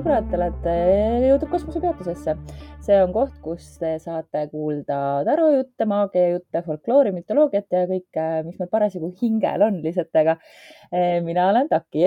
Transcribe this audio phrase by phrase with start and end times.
[0.00, 0.74] sõbrad, te olete
[1.26, 2.32] jõudnud kosmosepeatusesse.
[2.80, 8.70] see on koht, kus te saate kuulda tarojutte, maagiajutte, folkloori, mütoloogiat ja kõike, mis meil
[8.72, 10.38] parasjagu hingel on lihtsalt, aga
[10.88, 12.06] eh, mina olen Taki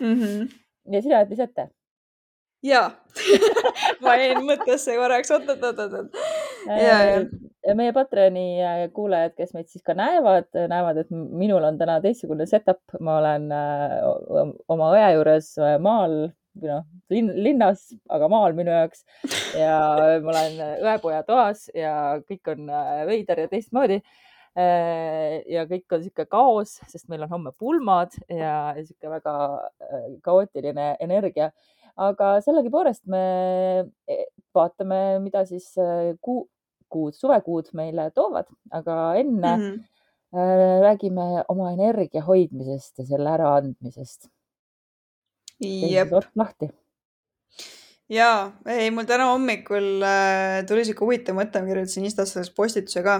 [0.00, 0.16] mm.
[0.16, 0.48] -hmm.
[0.94, 1.68] ja sina oled Lisette?
[2.62, 2.90] ja
[4.02, 6.08] ma jäin mõttesse korraks, oot, oot, oot, oot.
[6.66, 7.20] ja, ja
[7.78, 12.46] meie Patreoni äh, kuulajad, kes meid siis ka näevad, näevad, et minul on täna teistsugune
[12.50, 13.98] setup, ma olen äh,
[14.72, 16.16] oma õe juures äh, maal
[16.62, 19.06] noh, linn, linnas, aga maal minu jaoks.
[19.56, 19.78] Ja
[20.24, 22.68] ma olen õepoja toas ja kõik on
[23.08, 24.02] veider ja teistmoodi.
[24.52, 29.36] ja kõik on niisugune kaos, sest meil on homme pulmad ja niisugune väga
[30.26, 31.48] kaootiline energia.
[31.96, 33.22] Aga sellegipoolest me
[34.52, 35.70] vaatame, mida siis
[36.20, 36.44] kuu,
[36.92, 39.80] kuud, suvekuud meile toovad, aga enne mm -hmm.
[40.82, 44.30] räägime oma energia hoidmisest ja selle äraandmisest.
[45.60, 46.10] jep.
[46.34, 46.68] lahti
[48.12, 48.28] ja
[48.68, 53.16] ei, mul täna hommikul äh, tuli sihuke huvitav mõte, ma kirjutasin Instas selles postituse ka.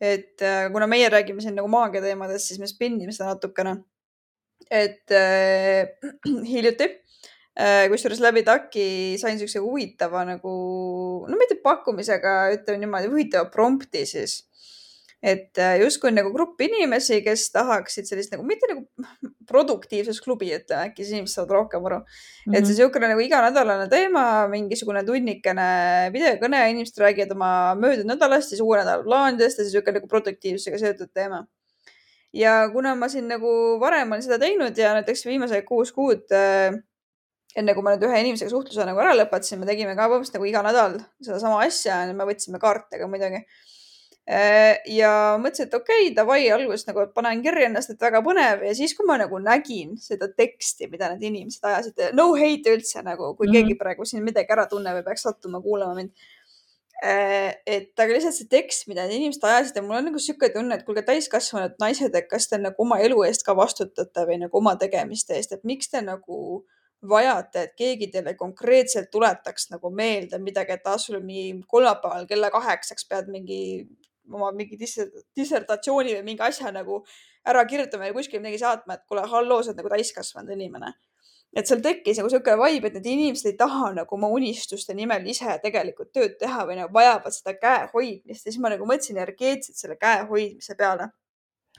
[0.00, 3.76] et äh, kuna meie räägime siin nagu maagia teemadest, siis me spinnime seda natukene.
[4.70, 5.94] et äh,
[6.52, 6.90] hiljuti
[7.54, 10.54] kusjuures läbi TAK-i sain siukse huvitava nagu,
[11.28, 14.42] no mitte pakkumisega, ütleme niimoodi, huvitava prompti siis.
[15.24, 18.82] et äh, justkui nagu grupp inimesi, kes tahaksid sellist nagu, mitte nagu
[19.48, 22.04] produktiivsusklubi, ütleme äkki siis inimesed saavad rohkem aru mm.
[22.04, 22.58] -hmm.
[22.58, 22.68] et see mhm.
[22.74, 25.68] niisugune nagu iganädalane teema, mingisugune tunnikene
[26.12, 27.50] videokõne, inimesed räägivad oma
[27.80, 31.46] möödunud nädalast, siis uue nädala plaanidest ja siis niisugune nagu produktiivsusega seotud teema
[32.34, 33.48] ja kuna ma siin nagu
[33.80, 36.74] varem olen seda teinud ja näiteks viimased kuus kuud äh,
[37.58, 40.48] enne kui ma nüüd ühe inimesega suhtluse nagu ära lõpetasin, me tegime ka põhimõtteliselt nagu
[40.50, 43.44] iga nädal sedasama asja, me võtsime kaarte ka muidugi.
[44.24, 48.62] Äh, ja mõtlesin, et okei okay,, davai, alguses nagu panen kirja ennast, et väga põnev
[48.64, 53.02] ja siis, kui ma nagu nägin seda teksti, mida need inimesed ajasid, no hate üldse
[53.04, 53.68] nagu, kui mm -hmm.
[53.68, 56.10] keegi praegu siin midagi ära tunneb ja peaks sattuma kuulama mind
[57.04, 60.48] äh, et aga lihtsalt see tekst, mida need inimesed ajasid ja mul on nagu sihuke
[60.56, 64.40] tunne, et kuulge, täiskasvanud naised, et kas te nagu oma elu eest ka vastutate või
[64.46, 66.64] nagu oma tegemiste eest, et miks te nagu
[67.08, 73.08] vajate, et keegi teile konkreetselt tuletaks nagu meelde midagi, et sul mingi kolmapäeval kella kaheksaks
[73.08, 73.60] pead mingi
[74.32, 74.78] oma mingi
[75.36, 77.02] dissertatsiooni või mingi asja nagu
[77.46, 80.94] ära kirjutama ja kuskile midagi saatma, et kuule, halloo, sa oled nagu täiskasvanud inimene.
[81.54, 85.26] et seal tekkis nagu niisugune vibe, et need inimesed ei taha nagu oma unistuste nimel
[85.30, 89.20] ise tegelikult tööd teha või nagu vajavad seda käe hoidmist ja siis ma nagu mõtlesin
[89.20, 91.12] energeetiliselt selle käe hoidmise peale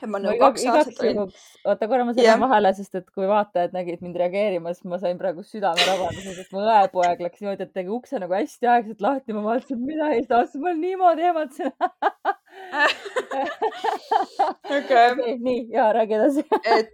[0.01, 1.21] et ma nagu kaks aastat olin.
[1.65, 5.45] oota korra, ma segan vahele, sest et kui vaatajad nägid mind reageerimas, ma sain praegu
[5.47, 9.83] südamerabanduse, sest mu õepoeg läks niimoodi, et tegi ukse nagu hästi aeglaselt lahti, ma vaatasin,
[9.87, 11.73] mida eest aastas ma niimoodi ehmatasin
[14.77, 15.37] okei.
[15.39, 16.45] nii, ja räägi edasi
[16.77, 16.89] et,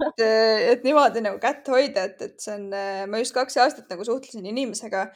[0.71, 2.69] et niimoodi nagu kätt hoida, et, et see on,
[3.11, 5.07] ma just kaks aastat nagu suhtlesin inimesega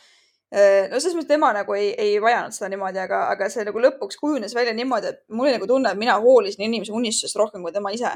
[0.53, 4.19] no selles mõttes tema nagu ei, ei vajanud seda niimoodi, aga, aga see nagu lõpuks
[4.22, 7.73] kujunes välja niimoodi, et mul oli nagu tunne, et mina hoolisin inimese unistusest rohkem kui
[7.75, 8.13] tema ise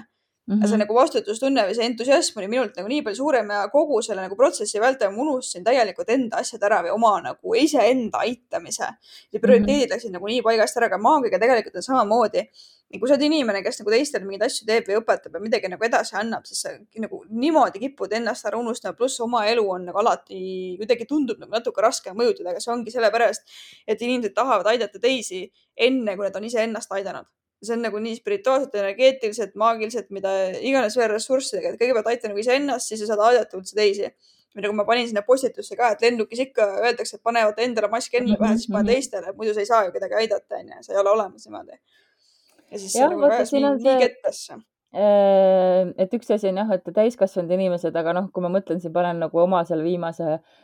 [0.50, 0.68] Mm -hmm.
[0.68, 0.80] see mhm.
[0.82, 4.36] nagu vastutustunne või see entusiasm oli minult nagu nii palju suurem ja kogu selle nagu
[4.36, 8.88] protsessi vältel ma unustasin täielikult enda asjad ära või oma nagu iseenda aitamise.
[9.34, 9.94] ja prioriteedid mm -hmm.
[9.94, 12.44] läksid nagu nii paigast ära, aga maagiaga tegelikult on samamoodi.
[13.00, 15.86] kui sa oled inimene, kes nagu teistele mingeid asju teeb või õpetab ja midagi nagu
[15.86, 19.98] edasi annab, siis sa nagu niimoodi kipud ennast ära unustama, pluss oma elu on nagu
[20.00, 23.42] alati kuidagi tundub nagu natuke raske mõjutada, aga see ongi sellepärast,
[23.88, 27.26] et inimesed tahavad aidata teisi enne, kui nad on iseennast aidanud
[27.64, 30.32] see on nagu nii spirituaalselt, energeetiliselt, maagiliselt, mida
[30.64, 34.12] iganes veel ressurssidega, et kõigepealt aita nagu iseennast, siis sa saad aidata üldse teisi.
[34.60, 38.36] nagu ma panin sinna postitusse ka, et lennukis ikka öeldakse, et panevad endale mask enne
[38.40, 38.90] pähe, siis pane mhm.
[38.92, 41.78] teistele, muidu sa ei saa ju kedagi aidata, onju, sa ei ole olemas niimoodi.
[42.72, 46.74] ja siis ja, see nagu ajas nii, nii kettasse äh, et üks asi on jah,
[46.76, 50.60] et täiskasvanud inimesed, aga noh, kui ma mõtlen siin, panen nagu oma selle viimase äh,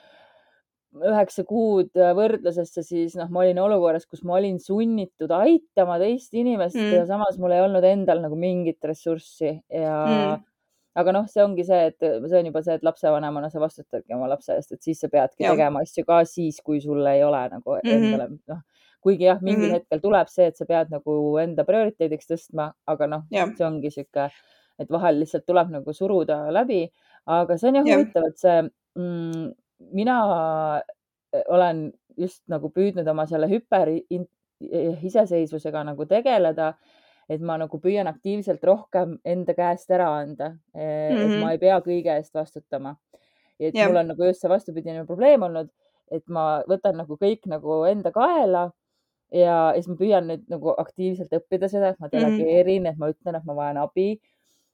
[1.04, 6.78] üheksa kuud võrdlusesse, siis noh, ma olin olukorras, kus ma olin sunnitud aitama teist inimest
[6.80, 6.92] mm.
[7.00, 10.46] ja samas mul ei olnud endal nagu mingit ressurssi ja mm.
[11.02, 14.30] aga noh, see ongi see, et see on juba see, et lapsevanemana sa vastutadki oma
[14.32, 15.52] lapse eest, et siis sa peadki ja.
[15.56, 17.98] tegema asju ka siis, kui sul ei ole nagu mm -hmm.
[17.98, 18.64] endale noh,
[19.06, 19.82] kuigi jah, mingil mm -hmm.
[19.82, 24.30] hetkel tuleb see, et sa pead nagu enda prioriteediks tõstma, aga noh, see ongi sihuke,
[24.80, 26.88] et vahel lihtsalt tuleb nagu suruda läbi,
[27.26, 28.00] aga see on jah ja.
[28.00, 28.58] huvitav, et see
[28.96, 30.18] mm, mina
[30.78, 31.88] äh, olen
[32.18, 33.92] just nagu püüdnud oma selle hüper
[35.04, 36.74] iseseisvusega nagu tegeleda,
[37.30, 41.22] et ma nagu püüan aktiivselt rohkem enda käest ära anda mm, -hmm.
[41.22, 41.52] et ma mhm.
[41.52, 42.96] ei pea kõige eest vastutama.
[43.60, 43.88] et yeah.
[43.88, 45.70] mul on nagu just see vastupidine probleem olnud,
[46.12, 48.72] et ma võtan nagu kõik nagu enda kaela
[49.32, 52.16] ja siis ma püüan nüüd nagu aktiivselt õppida seda, et ma mhm.
[52.16, 52.92] delegeerin mm, -hmm.
[52.92, 54.20] et ma ütlen, et ma vajan abi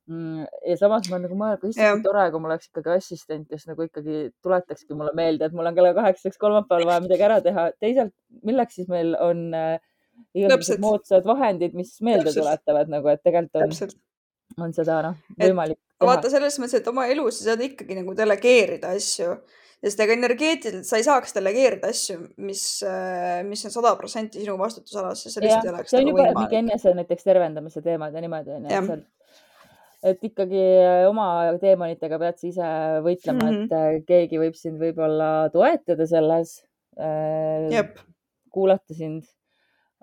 [0.10, 3.68] ja samas ma nagu mõtlen, kui issand, kui tore, kui mul oleks ikkagi assistent, kes
[3.70, 7.70] nagu ikkagi tuletakski mulle meelde, et mul on kella kaheksaks kolmapäeval vaja midagi ära teha.
[7.84, 8.14] teisalt,
[8.48, 9.78] milleks siis meil on äh,
[10.38, 12.44] igasugused moodsad vahendid, mis meelde Täpselt.
[12.44, 13.96] tuletavad nagu, et tegelikult on,
[14.68, 15.80] on seda noh, võimalik.
[16.02, 19.38] vaata selles mõttes, et oma elus sa saad ikkagi nagu delegeerida asju
[19.82, 24.54] sest ega energeetiliselt sa ei saaks delegeerida asju, mis, äh, mis on sada protsenti sinu
[24.60, 25.94] vastutusalas, see lihtsalt ei oleks.
[25.94, 29.08] see on nagu juba mingi enese näiteks tervendamise teemad ja niimoodi onju, et
[30.10, 31.28] ikkagi äh, oma
[31.62, 32.70] teemonitega pead sa ise
[33.06, 33.66] võitlema mm, -hmm.
[33.66, 36.62] et äh, keegi võib sind võib-olla toetada selles.
[38.52, 39.24] kuulata sind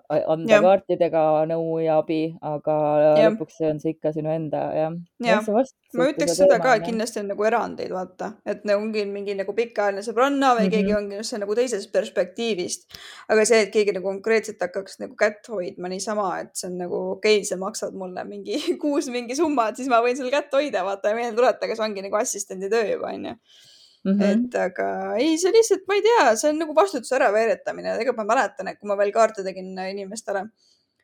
[0.09, 0.59] anda ja.
[0.63, 3.11] kaartidega nõu ja abi, aga ja.
[3.29, 4.95] lõpuks on see ikka sinu enda jah.
[5.21, 5.49] jah,
[5.97, 9.53] ma ütleks seda ka, et kindlasti on nagu erandeid, vaata, et nagu ongi mingi nagu
[9.57, 10.73] pikaajaline sõbranna või mm -hmm.
[10.75, 12.99] keegi ongi see nagu teisest perspektiivist.
[13.29, 17.03] aga see, et keegi nagu konkreetselt hakkaks nagu kätt hoidma niisama, et see on nagu
[17.15, 20.53] okei okay,, sa maksad mulle mingi kuus mingi summa, et siis ma võin sul kätt
[20.53, 23.37] hoida, vaata ja meelde tuletada, see ongi nagu assistendi töö juba onju
[24.07, 24.47] Mm -hmm.
[24.47, 27.97] et aga ei, see lihtsalt, ma ei tea, see on nagu vastutuse äraveeretamine.
[27.97, 30.45] tegelikult ma mäletan, et kui ma veel kaarte tegin inimestele,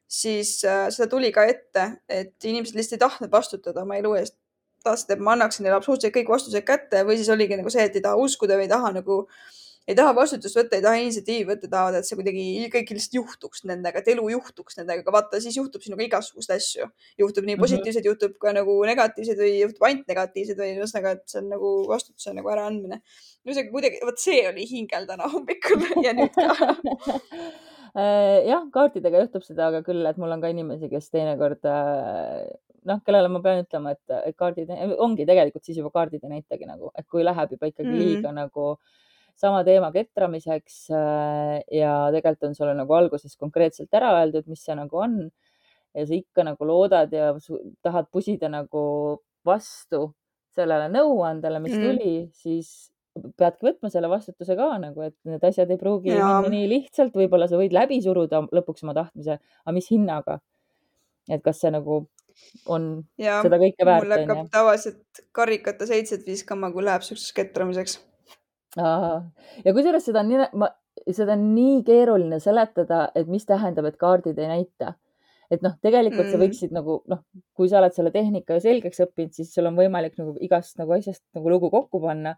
[0.07, 4.37] siis äh, seda tuli ka ette, et inimesed lihtsalt ei tahtnud vastutada oma elu eest.
[4.85, 7.95] tahtsid, et ma annaksin neile absoluutselt kõik vastused kätte või siis oligi nagu see, et
[7.95, 11.45] ei taha uskuda või ei taha nagu äh, ei taha vastutust võtta, ei taha initsiatiivi
[11.45, 15.41] võtta, tahavad, et see kuidagi kõik lihtsalt juhtuks nendega, et elu juhtuks nendega, aga vaata,
[15.43, 16.89] siis juhtub sinuga igasuguseid asju.
[17.21, 17.61] juhtub nii mhm.
[17.61, 18.25] positiivseid mm, -hmm.
[18.25, 22.33] juhtub ka nagu negatiivseid või juhtub ainult negatiivseid või ühesõnaga, et see on nagu vastutuse
[22.33, 23.01] nagu äraandmine.
[23.45, 26.49] ühesõnaga kuidagi, vot see oli hingel täna hommikul ja nüüd ka
[28.01, 32.49] äh, jah, kaartidega juhtub seda aga küll, et mul on ka inimesi, kes teinekord äh,
[32.89, 36.89] noh, kellele ma pean ütlema, et kaardid ongi tegelikult siis juba kaardid ei näitagi nagu,
[36.97, 38.15] et kui läheb juba ikkagi mm -hmm.
[38.17, 38.77] liiga nagu
[39.39, 44.75] sama teema ketramiseks äh, ja tegelikult on sulle nagu alguses konkreetselt ära öeldud, mis see
[44.77, 45.19] nagu on.
[45.95, 47.29] ja sa ikka nagu loodad ja
[47.83, 48.81] tahad pusida nagu
[49.47, 50.09] vastu
[50.55, 51.85] sellele nõuandele, mis mm.
[51.85, 52.71] tuli, siis
[53.39, 56.41] peadki võtma selle vastutuse ka nagu, et need asjad ei pruugi ja.
[56.43, 60.41] nii lihtsalt, võib-olla sa võid läbi suruda lõpuks oma tahtmise, aga mis hinnaga?
[61.31, 62.03] et kas see nagu
[62.69, 64.05] on ja, seda kõike väärt?
[64.05, 67.95] mul hakkab tavaliselt karikate seitset viskama, kui läheb siukseks ketramiseks
[68.75, 70.69] ja kusjuures seda on nii, ma,
[71.07, 74.95] seda on nii keeruline seletada, et mis tähendab, et kaardid ei näita.
[75.53, 76.31] et noh, tegelikult mm.
[76.33, 77.19] sa võiksid nagu noh,
[77.53, 81.21] kui sa oled selle tehnika selgeks õppinud, siis sul on võimalik nagu igast nagu asjast
[81.37, 82.33] nagu lugu kokku panna.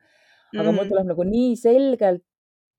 [0.54, 0.76] aga mm.
[0.76, 2.26] mul tuleb nagu nii selgelt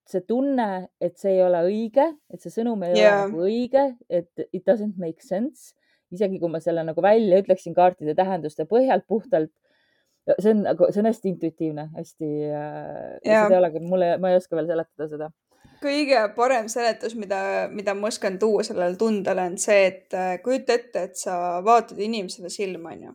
[0.09, 3.25] see tunne, et see ei ole õige, et see sõnum ei yeah.
[3.25, 5.75] ole nagu õige, et it doesn't make sense.
[6.13, 9.53] isegi kui ma selle nagu välja ütleksin kaartide tähenduste põhjalt puhtalt
[10.39, 14.41] see on nagu, see on hästi intuitiivne, hästi äh,, seda ei olegi, mulle, ma ei
[14.41, 15.31] oska veel seletada seda.
[15.83, 17.41] kõige parem seletus, mida,
[17.73, 22.01] mida ma oskan tuua sellele tundele on see, et äh, kujuta ette, et sa vaatad
[22.03, 23.15] inimesele silma, onju.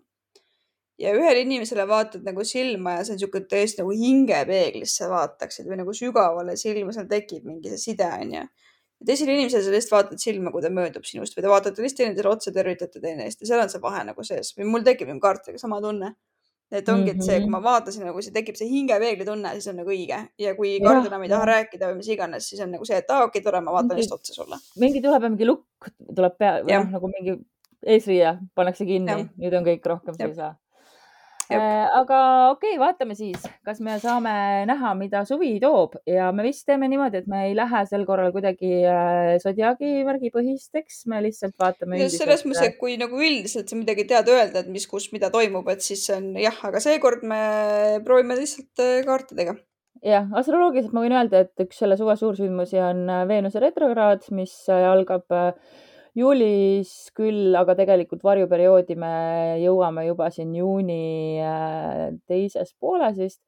[1.04, 5.82] ja ühele inimesele vaatad nagu silma ja see on niisugune tõesti nagu hingepeeglisse vaataksid või
[5.84, 8.46] nagu sügavale silma, seal tekib mingi see side, onju
[9.04, 12.06] ja teisele inimesele sa lihtsalt vaatad silma, kui ta möödub sinust või te vaatate lihtsalt
[12.06, 15.20] teineteisele otsa, tervitate teineteist ja seal on see vahe nagu sees või mul tekib nagu
[15.24, 16.14] kaartidega sama tunne
[16.74, 17.56] et ongi, et see, kui mhm.
[17.56, 20.20] ma vaatasin, nagu see tekib see hingepeegli tunne, siis on nagu õige.
[20.42, 23.14] Ja kui kard enam ei taha rääkida või mis iganes, siis on nagu see, et
[23.14, 24.60] aa, okei okay,, tore, ma vaatan lihtsalt otsa sulle.
[24.82, 27.38] mingi tuleb mingi lukk tuleb pea, noh nagu mingi
[27.84, 30.54] eesriie pannakse kinni, nüüd on kõik rohkem sa ei saa
[31.60, 32.20] aga
[32.54, 34.34] okei okay,, vaatame siis, kas me saame
[34.70, 35.98] näha, mida suvi toob.
[36.10, 41.04] Ja me vist teeme niimoodi, et me ei lähe sel korral kuidagi äh, Zodiaagi värgipõhisteks,
[41.12, 42.02] me lihtsalt vaatame.
[42.14, 45.70] selles mõttes, et kui nagu üldiselt sa midagi tead öelda, et mis, kus, mida toimub,
[45.74, 47.44] et siis on jah, aga seekord me
[48.06, 49.58] proovime lihtsalt äh, kaartidega.
[50.04, 55.32] Jah, astroloogiliselt ma võin öelda, et üks selle suve suursündmusi on Veenuse retrokraad, mis algab
[55.32, 55.54] äh,
[56.18, 59.14] juulis küll, aga tegelikult varjuperioodi me
[59.64, 63.42] jõuame juba siin juuni äh, teises pooles vist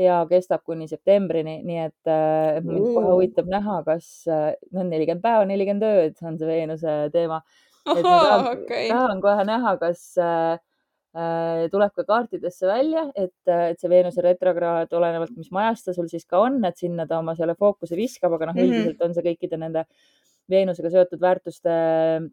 [0.00, 5.24] ja kestab kuni septembrini, nii et äh, mind kohe huvitab näha, kas äh, no nelikümmend
[5.24, 7.40] päeva, nelikümmend ööd on see Veenuse teema.
[7.96, 8.88] et ma tahan, okay.
[8.92, 10.60] tahan kohe näha, kas äh,
[11.72, 16.28] tuleb ka kaartidesse välja, et, et see Veenuse retrokraad, olenevalt, mis majas ta sul siis
[16.28, 19.16] ka on, et sinna ta oma selle fookuse viskab, aga noh mm -hmm., üldiselt on
[19.16, 20.19] see kõikide nende äh,
[20.50, 21.74] Veenusega seotud väärtuste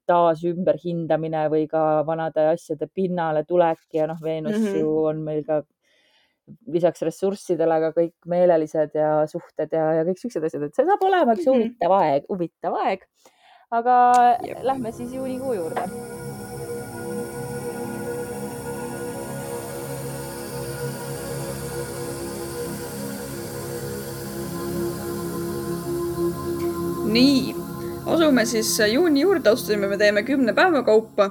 [0.09, 4.79] taas ümberhindamine või ka vanade asjade pinnale tulek ja noh, Veenus mm -hmm.
[4.81, 5.61] ju on meil ka
[6.71, 11.03] lisaks ressurssidele ka kõik meelelised ja suhted ja, ja kõik siuksed asjad, et see saab
[11.03, 11.65] olema üks mm -hmm.
[11.65, 13.09] huvitav aeg, huvitav aeg.
[13.71, 13.95] aga
[14.47, 14.63] Jep.
[14.63, 15.83] lähme siis juunikuu juurde
[27.07, 27.56] nii
[28.07, 31.29] asume siis juuni juurde astuma, me teeme kümne päeva kaupa.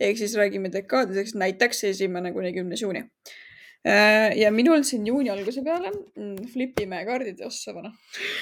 [0.00, 3.04] Ehk siis räägime dekaadideks, näiteks esimene kuni kümnes juuni.
[3.06, 3.45] Äh,
[4.36, 7.92] ja minul siin juuni alguse peale mm, flipime kaardid ossa vana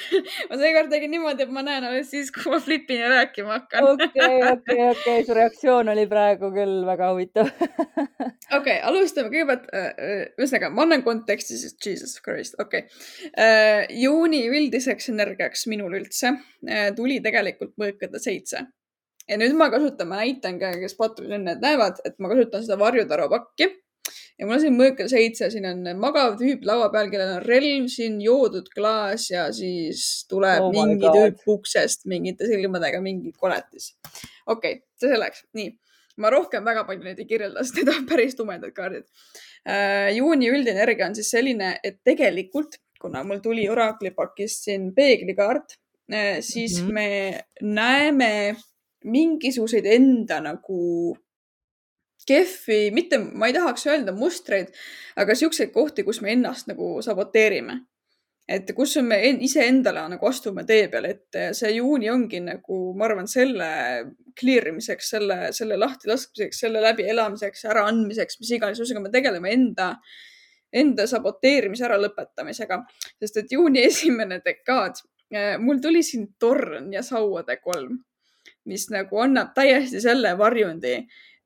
[0.49, 3.89] ma seekord tegin niimoodi, et ma näen alles siis, kui ma flipin ja rääkima hakkan.
[3.91, 7.51] okei, okei, okei, su reaktsioon oli praegu küll väga huvitav.
[8.57, 14.01] okei, alustame kõigepealt, äh, äh, ühesõnaga, ma annan konteksti siis, jesus christ, okei okay..
[14.01, 16.33] juuni üldiseks energiaks minul üldse
[16.97, 18.65] tuli tegelikult mõõkade seitse
[19.29, 23.29] ja nüüd ma kasutan, ma näitan ka, kes enne näevad, et ma kasutan seda varjutaru
[23.31, 23.69] pakki
[24.39, 27.87] ja mul on siin mõõkel seitse, siin on magav tüüp laua peal, kellel on relv
[27.91, 33.93] siin, joodud klaas ja siis tuleb oh mingi tüüp uksest mingite silmadega, mingi koletis.
[34.45, 35.71] okei okay,, see selleks, nii.
[36.23, 39.07] ma rohkem väga palju neid ei kirjelda, sest need on päris tumedad kaardid
[39.63, 40.11] äh,.
[40.17, 45.77] juuni üldine energia on siis selline, et tegelikult, kuna mul tuli Oracle'i pakist siin peeglikaart
[46.11, 46.93] äh,, siis mm -hmm.
[46.93, 48.55] me näeme
[49.05, 51.15] mingisuguseid enda nagu
[52.27, 54.71] kehvi, mitte, ma ei tahaks öelda mustreid,
[55.19, 57.81] aga siukseid kohti, kus me ennast nagu saboteerime.
[58.45, 63.25] et kus me iseendale nagu astume tee peale ja see juuni ongi nagu, ma arvan,
[63.27, 63.69] selle
[64.37, 69.87] clear imiseks, selle, selle lahtilaskmiseks, selle läbielamiseks, äraandmiseks, mis iganes, ühesõnaga me tegeleme enda,
[70.69, 72.83] enda saboteerimise äralõpetamisega,
[73.23, 75.01] sest et juuni esimene dekaad,
[75.33, 77.97] eh, mul tuli siin torn ja sauade kolm,
[78.69, 80.99] mis nagu annab täiesti selle varjundi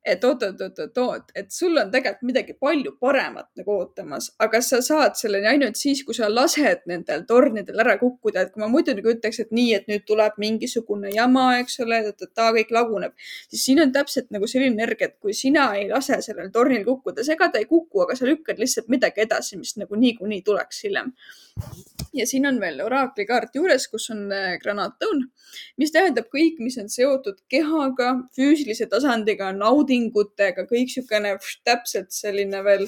[0.05, 5.49] et oot-oot-oot-oot, et sul on tegelikult midagi palju paremat nagu ootamas, aga sa saad selleni
[5.51, 9.41] ainult siis, kui sa lased nendel tornidel ära kukkuda, et kui ma muidu nagu ütleks,
[9.43, 13.15] et nii, et nüüd tuleb mingisugune jama, eks ole, ta kõik laguneb,
[13.51, 17.27] siis siin on täpselt nagu selline energia, et kui sina ei lase sellel tornil kukkuda,
[17.35, 21.11] ega ta ei kuku, aga sa lükkad lihtsalt midagi edasi, mis nagu niikuinii tuleks hiljem
[22.13, 25.25] ja siin on veel oraakli kaart juures, kus on äh, granaatõun,
[25.81, 31.35] mis tähendab kõik, mis on seotud kehaga, füüsilise tasandiga, naudingutega, kõik niisugune
[31.67, 32.87] täpselt selline veel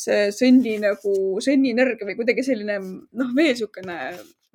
[0.00, 1.14] see sõnni nagu,
[1.44, 3.98] sõnnienergia või kuidagi selline noh, veel niisugune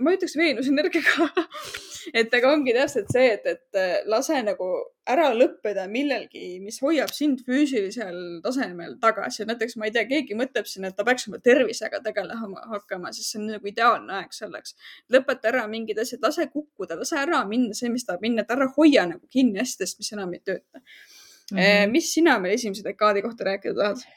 [0.01, 1.29] ma ütleks Veenuse energiaga
[2.19, 4.67] et aga ongi täpselt see, et, et äh, lase nagu
[5.09, 9.45] ära lõppeda millelgi, mis hoiab sind füüsilisel tasemel tagasi.
[9.47, 13.31] näiteks ma ei tea, keegi mõtleb siin, et ta peaks oma tervisega tegelema hakkama, siis
[13.31, 14.75] see on nagu ideaalne aeg selleks.
[15.13, 18.67] lõpeta ära mingid asjad, lase kukkuda, lase ära minna see, mis tahab minna, et ära
[18.77, 21.57] hoia nagu kinni asjadest, mis enam ei tööta mm.
[21.57, 21.91] -hmm.
[21.91, 24.07] mis sina meil esimese dekaadi kohta rääkida tahad?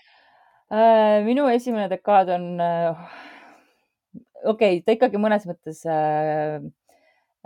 [0.69, 2.61] Äh, minu esimene dekaad on
[4.49, 6.59] okei okay,, ta ikkagi mõnes mõttes äh,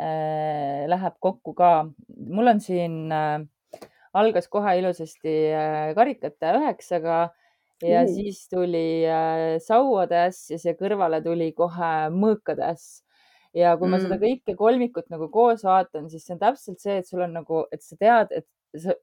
[0.01, 1.73] äh, läheb kokku ka.
[2.31, 3.45] mul on siin äh,,
[4.15, 7.21] algas kohe ilusasti äh, karikate üheksaga
[7.83, 8.13] ja mm.
[8.15, 13.03] siis tuli äh, sauade äss ja siia kõrvale tuli kohe mõõkade äss.
[13.55, 13.93] ja kui mm.
[13.93, 14.25] ma seda mm.
[14.25, 17.83] kõike kolmikut nagu koos vaatan, siis see on täpselt see, et sul on nagu, et
[17.85, 18.49] sa tead, et,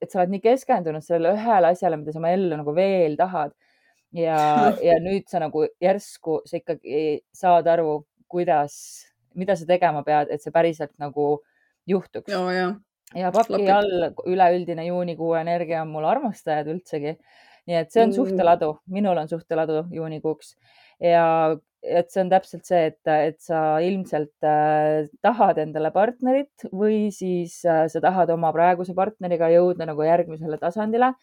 [0.01, 3.53] et sa oled nii keskendunud sellele ühele asjale, mida sa oma ellu nagu veel tahad
[4.15, 4.39] ja,
[4.87, 8.75] ja nüüd sa nagu järsku sa ikkagi saad aru, kuidas,
[9.37, 11.39] mida sa tegema pead, et see päriselt nagu
[11.89, 12.31] juhtuks.
[13.17, 13.69] ja paki Lapid.
[13.73, 17.15] all üleüldine juunikuu energia on mul armastajad üldsegi.
[17.69, 18.17] nii et see on mm.
[18.17, 20.55] suhteladu, minul on suhteladu juunikuuks
[21.03, 21.25] ja
[21.83, 27.59] et see on täpselt see, et, et sa ilmselt äh, tahad endale partnerit või siis
[27.67, 31.13] äh, sa tahad oma praeguse partneriga jõuda nagu järgmisele tasandile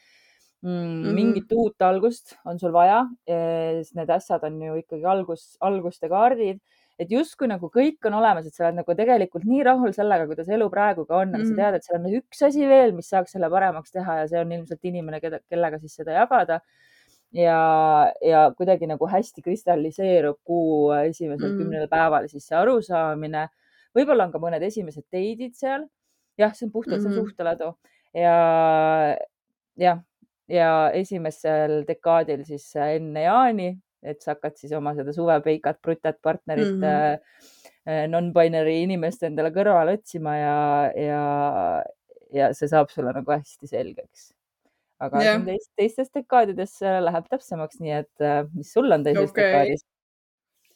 [0.62, 0.70] mm,.
[0.70, 1.12] -hmm.
[1.14, 6.60] mingit uut algust on sul vaja, sest need asjad on ju ikkagi algus, alguste kaardid,
[6.98, 10.48] et justkui nagu kõik on olemas, et sa oled nagu tegelikult nii rahul sellega, kuidas
[10.48, 13.08] elu praegu ka on, aga mm sa tead, et seal on üks asi veel, mis
[13.12, 16.60] saaks selle paremaks teha ja see on ilmselt inimene, keda, kellega siis seda jagada
[17.36, 21.58] ja, ja kuidagi nagu hästi kristalliseerub kuu esimesel mm.
[21.60, 23.46] kümnel päeval siis see arusaamine.
[23.96, 25.86] võib-olla on ka mõned esimesed date'id seal.
[26.38, 27.72] jah, see on puhtalt mm see suhteladu
[28.16, 28.36] ja
[29.76, 30.00] jah,
[30.48, 33.70] ja esimesel dekaadil siis enne jaani,
[34.06, 38.08] et sa hakkad siis oma seda suvepeikat, brutat partnerit mm -hmm.
[38.12, 40.58] non-binary inimest endale kõrvale otsima ja,
[40.94, 41.22] ja,
[42.32, 44.32] ja see saab sulle nagu hästi selgeks.
[45.00, 45.42] aga yeah.
[45.44, 49.44] teist, teistes dekaadides läheb täpsemaks, nii et äh, mis sul on teises okay.
[49.44, 49.84] dekaadis?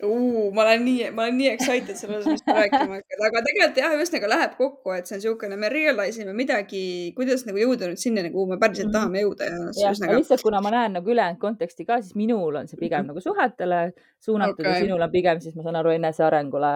[0.02, 0.50] Uh,.
[0.54, 3.80] ma olen nii, ma olen nii excited selle osas, mis te rääkima hakkate, aga tegelikult
[3.82, 6.82] jah, ühesõnaga läheb kokku, et see on niisugune, me realize ime midagi,
[7.16, 8.96] kuidas nagu jõuda nüüd sinnani, kuhu me päriselt -hmm.
[8.98, 9.58] tahame jõuda ja.
[9.84, 13.02] jah üsnega..., lihtsalt kuna ma näen nagu ülejäänud konteksti ka, siis minul on see pigem
[13.02, 13.12] -hmm.
[13.12, 13.82] nagu suhetele
[14.20, 14.72] suunatud okay.
[14.72, 16.72] ja sinul on pigem siis ma saan aru enesearengule.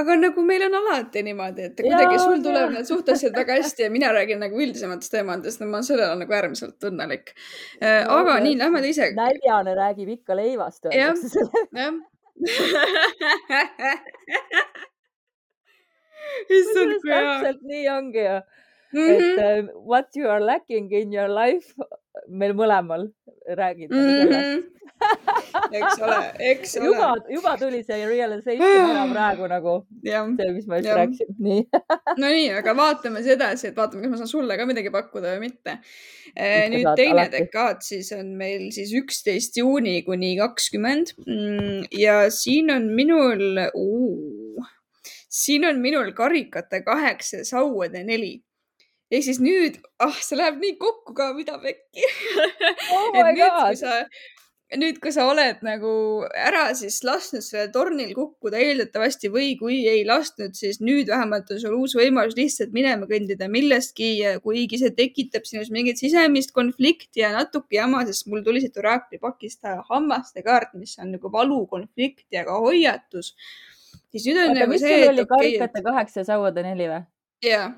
[0.00, 3.82] aga nagu meil on alati niimoodi, et kuidagi ja, sul tuleb need suhteliselt väga hästi
[3.82, 7.34] ja mina räägin nagu üldisematest teemadest, no ma olen selle üle nagu äärmiselt õnnelik.
[7.82, 9.10] Äh, aga no, nii, lähme teise.
[9.16, 10.88] näljane räägib ikka leivast.
[10.94, 11.16] jah,
[11.76, 11.98] jah
[16.58, 17.22] issand kui hea.
[17.24, 18.38] täpselt nii ongi ju,
[18.92, 19.10] Mhm.
[19.10, 21.74] et äh, what you are lacking in your life,
[22.28, 23.10] meil mõlemal
[23.48, 24.74] räägid nagu sellest.
[25.78, 26.16] eks ole,
[26.50, 30.88] eks juba ole., juba tuli see realization ära praegu nagu jah, see, mis ma just
[30.88, 30.96] Jah.
[30.98, 31.60] rääkisin, nii.
[32.18, 35.44] Nonii, aga vaatame siis edasi, et vaatame, kas ma saan sulle ka midagi pakkuda või
[35.46, 35.76] mitte.
[36.32, 37.36] Ikka nüüd teine alati.
[37.44, 41.14] dekaad siis on meil siis üksteist juuni kuni kakskümmend
[41.94, 43.62] ja siin on minul,
[45.28, 48.38] siin on minul karikate kaheksa ja sauade neli.
[49.12, 52.04] Ehk siis nüüd, ah, see läheb nii kokku ka, mida pekki
[52.94, 53.94] Oh et nüüd, kui sa,
[54.76, 55.92] nüüd, kui sa oled nagu
[56.36, 61.62] ära siis lasknud sellel tornil kukkuda eeldatavasti või kui ei lasknud, siis nüüd vähemalt on
[61.62, 64.10] sul uus võimalus lihtsalt minema kõndida millestki,
[64.44, 69.22] kuigi see tekitab sinus mingit sisemist konflikti ja natuke jama, sest mul tuli siit Oracle'i
[69.24, 73.32] pakist hammaste kaart, mis on nagu valukonflikt ja ka hoiatus.
[74.12, 76.68] siis nüüd on oota, nagu mis see, sul et oli okei, karikate kaheksa ja sauade
[76.68, 77.04] neli või?
[77.48, 77.68] ja,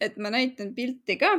[0.00, 1.30] et ma näitan pilti ka,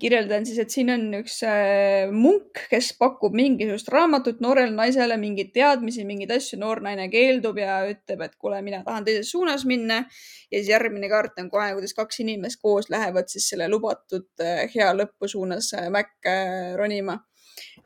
[0.00, 5.52] kirjeldan siis, et siin on üks äh, munk, kes pakub mingisugust raamatut noorele naisele, mingeid
[5.56, 10.02] teadmisi, mingeid asju, noor naine keeldub ja ütleb, et kuule, mina tahan teises suunas minna.
[10.50, 14.66] ja siis järgmine kaart on kohe, kuidas kaks inimest koos lähevad siis selle lubatud äh,
[14.74, 16.36] hea lõpu suunas äh, mäkke
[16.76, 17.20] ronima.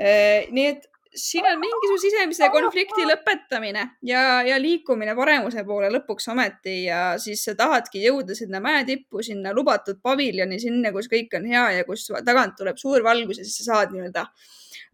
[0.00, 6.85] nii et siin on mingisuguse sisemise konflikti lõpetamine ja, ja liikumine paremuse poole lõpuks ometi
[6.85, 11.67] ja siis sa tahadki jõuda sinna mäetippu, sinna lubatud paviljoni, sinna, kus kõik on hea
[11.81, 14.26] ja kus tagant tuleb suur valgus ja siis sa saad nii-öelda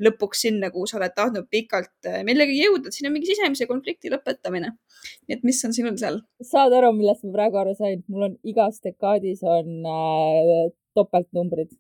[0.06, 3.68] lõpuks sinna, kuhu sa oled tahtnud pikalt äh, millegagi jõuda, et siin on mingi sisemise
[3.68, 4.74] konflikti lõpetamine.
[5.28, 6.20] nii et mis on sinul seal?
[6.44, 8.04] saad aru, millest ma praegu aru sain?
[8.12, 11.76] mul on igas dekaadis on äh, topeltnumbrid.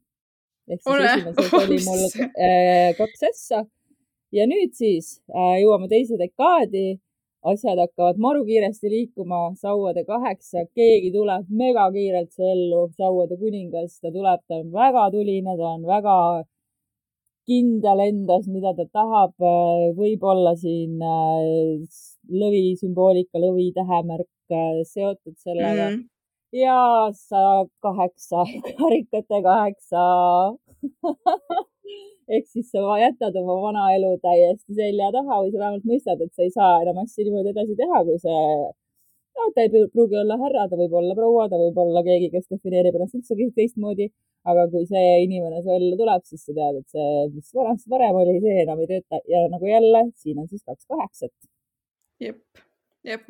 [0.68, 2.04] ehk siis esimeses oli mul
[2.36, 3.64] äh, kaks ässa
[4.32, 7.00] ja nüüd siis äh, jõuame teise dekaadi.
[7.46, 14.40] asjad hakkavad maru kiiresti liikuma, sauade kaheksa, keegi tuleb megakiirelt ellu, sauade kuningas, ta tuleb,
[14.48, 16.16] ta on väga tuline, ta on väga
[17.46, 19.36] kindel endas, mida ta tahab,
[20.00, 21.86] võib-olla siin äh,
[22.42, 25.94] lõvi sümboolika, lõvi tähemärk äh, seotud sellega mm.
[25.94, 26.04] -hmm.
[26.64, 26.80] ja
[27.14, 28.42] sa kaheksa,
[28.80, 30.04] karikate kaheksa.
[32.28, 36.32] ehk siis sa jätad oma vana elu täiesti selja taha või sa vähemalt mõistad, et
[36.34, 38.44] sa ei saa enam asju niimoodi edasi teha, kui see,
[39.36, 42.48] no ta ei pruugi olla härra, ta võib olla proua, ta võib olla keegi, kes
[42.54, 44.10] defineerib ennast üldse teistmoodi.
[44.46, 48.14] aga kui see inimene su ellu tuleb, siis sa tead, et see, mis vanasti varem
[48.20, 51.32] oli, see enam ei tööta ja nagu jälle siin on siis kaks kaheksat.
[52.22, 52.38] jep,
[53.02, 53.24] jep,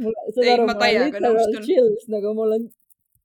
[0.44, 1.96] Ei, ma täiega nõustun.
[2.12, 2.68] nagu mul on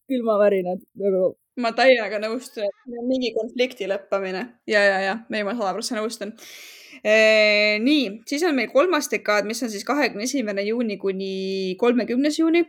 [0.07, 5.73] külmavärinad nagu ma täiega nõustun, et mingi konflikti lõppemine ja, ja, ja ei, ma sada
[5.75, 6.31] prossa nõustun.
[7.81, 12.63] nii, siis on meil kolmas dekaad, mis on siis kahekümne esimene juuni kuni kolmekümnes juuni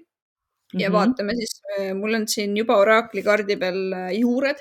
[0.73, 0.93] ja Mhm.
[0.97, 1.61] vaatame siis,
[1.95, 3.81] mul on siin juba oraakli kaardi peal
[4.17, 4.57] juured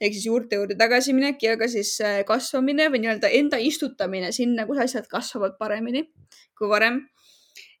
[0.00, 1.96] ehk siis juurte juurde tagasiminek ja ka siis
[2.28, 6.04] kasvamine või nii-öelda enda istutamine sinna, kus asjad kasvavad paremini
[6.58, 7.08] kui varem.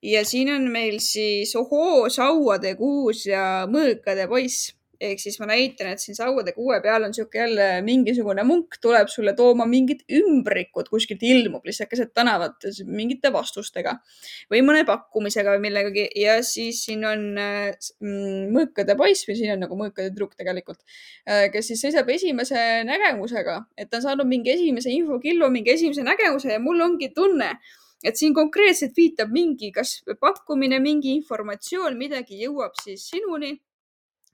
[0.02, 5.92] ja siin on meil siis ohoo, sauade kuus ja mõõkade poiss ehk siis ma näitan,
[5.92, 10.88] et siin sauade kuue peal on sihuke jälle mingisugune munk tuleb sulle tooma mingit ümbrikut,
[10.92, 13.96] kuskilt ilmub lihtsalt keset tänavat mingite vastustega
[14.52, 16.08] või mõne pakkumisega või millegagi.
[16.20, 20.82] Ja siis siin on äh, mm, mõõkade poiss või siin on nagu mõõkade tüdruk tegelikult,
[21.52, 26.52] kes siis seisab esimese nägemusega, et ta on saanud mingi esimese infokillu, mingi esimese nägemuse
[26.52, 27.52] ja mul ongi tunne,
[28.04, 33.56] et siin konkreetselt viitab mingi, kas pakkumine, mingi informatsioon, midagi jõuab siis sinuni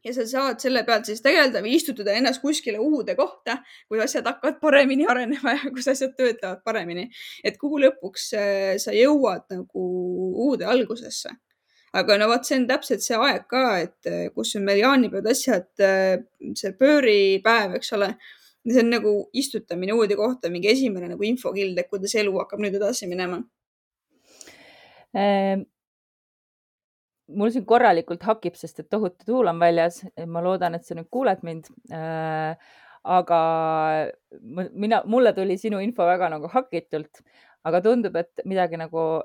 [0.04, 3.58] ja sa saad selle pealt siis tegeleda või istutada ennast kuskile uude kohta,
[3.90, 7.08] kus asjad hakkavad paremini arenema ja kus asjad töötavad paremini.
[7.44, 9.86] et kuhu lõpuks äh, sa jõuad nagu
[10.48, 11.30] uude algusesse.
[11.92, 15.28] aga no vot, see on täpselt see aeg ka, et äh, kus on meil jaanipäevad
[15.30, 15.68] asjad,
[16.56, 18.14] see pööripäev, eks ole.
[18.66, 22.78] see on nagu istutamine uude kohta, mingi esimene nagu infokild, et kuidas elu hakkab nüüd
[22.78, 23.42] edasi minema.
[27.34, 30.02] Mul siin korralikult hakib, sest et tohutu tuul on väljas.
[30.26, 31.70] ma loodan, et sa nüüd kuuled mind.
[33.04, 33.38] aga
[34.40, 37.22] ma- mina, mulle tuli sinu info väga nagu hakitult,
[37.64, 39.22] aga tundub, et midagi nagu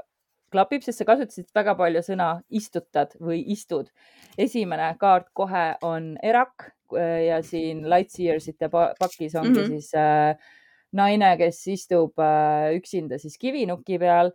[0.54, 3.90] klapib, sest sa kasutasid väga palju sõna istutad või istud.
[4.38, 9.56] esimene kaart kohe on erak äh, ja siin Lightseersite pa- pakis ongi mm.
[9.56, 9.68] -hmm.
[9.68, 10.36] siis äh,
[10.94, 14.32] naine, kes istub äh, üksinda siis kivinuki peal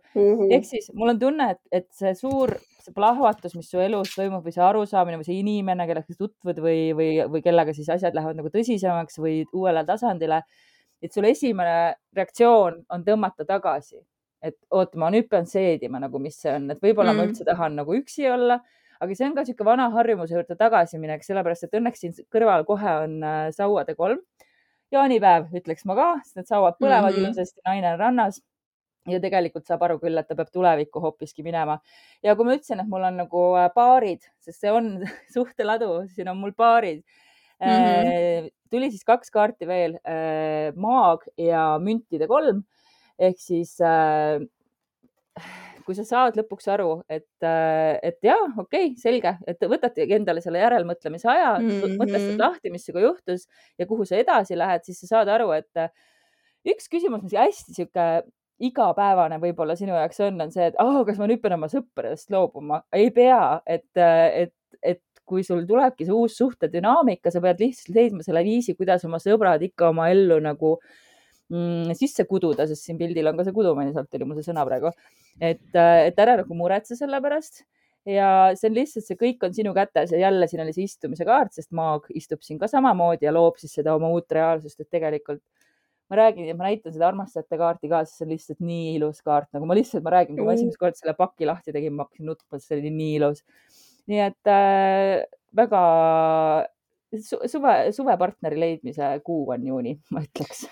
[0.51, 2.51] ehk siis mul on tunne, et, et see suur,
[2.83, 6.61] see plahvatus, mis su elus toimub või see arusaamine või see inimene, kellega sa tutvud
[6.63, 10.43] või, või, või kellega siis asjad lähevad nagu tõsisemaks või uuele tasandile.
[11.03, 13.97] et sul esimene reaktsioon on tõmmata tagasi,
[14.41, 17.17] et oota, ma nüüd pean seedima nagu, mis see on, et võib-olla mm.
[17.17, 17.31] ma Mm.
[17.31, 18.59] üldse tahan nagu üksi olla,
[19.01, 22.95] aga see on ka niisugune vana harjumuse juurde tagasiminek, sellepärast et õnneks siin kõrval kohe
[23.03, 24.23] on äh, sauade kolm.
[24.93, 27.31] jaanipäev, ütleks ma ka, sest need sauad põlevad mm -hmm.
[27.33, 28.41] ilusasti, naine on rannas
[29.09, 31.79] ja tegelikult saab aru küll, et ta peab tulevikku hoopiski minema.
[32.23, 34.95] ja kui ma ütlesin, et mul on nagu paarid, sest see on
[35.35, 37.01] suhteladu, siin on mul paarid
[37.61, 37.67] mm.
[37.67, 38.51] -hmm.
[38.69, 39.99] tuli siis kaks kaarti veel,
[40.75, 42.63] maag ja müntide kolm
[43.19, 44.41] ehk siis äh,
[45.83, 50.43] kui sa saad lõpuks aru, et, äh, et ja okei okay,, selge, et võtadki endale
[50.43, 51.97] selle järelmõtlemise aja mm, -hmm.
[51.99, 53.47] mõtestad lahti, mis sinuga juhtus
[53.79, 55.91] ja kuhu sa edasi lähed, siis sa saad aru, et äh,
[56.73, 58.07] üks küsimus, mis hästi sihuke
[58.63, 62.31] igapäevane võib-olla sinu jaoks on, on see, et oh, kas ma nüüd pean oma sõpradest
[62.33, 62.83] loobuma.
[62.95, 68.25] ei pea, et, et, et kui sul tulebki see uus suhtedünaamika, sa pead lihtsalt leidma
[68.25, 70.75] selle viisi, kuidas oma sõbrad ikka oma ellu nagu
[71.51, 74.65] mm, sisse kududa, sest siin pildil on ka see kudumine, sealt tuli mul see sõna
[74.67, 74.91] praegu.
[75.39, 77.63] et, et ära nagu muretse selle pärast
[78.05, 81.25] ja see on lihtsalt, see kõik on sinu kätes ja jälle siin oli see istumise
[81.27, 84.91] kaart, sest maag istub siin ka samamoodi ja loob siis seda oma uut reaalsust, et
[84.91, 85.41] tegelikult
[86.11, 89.23] ma räägin ja ma näitan seda armastajate kaarti ka, sest see on lihtsalt nii ilus
[89.25, 92.07] kaart, nagu ma lihtsalt, ma räägin, kui ma esimest korda selle paki lahti tegin, ma
[92.07, 93.43] hakkasin nutma, see oli nii ilus.
[94.11, 95.23] nii et äh,
[95.55, 95.83] väga
[97.23, 100.65] suve, suvepartneri leidmise kuu on juuni, ma ütleks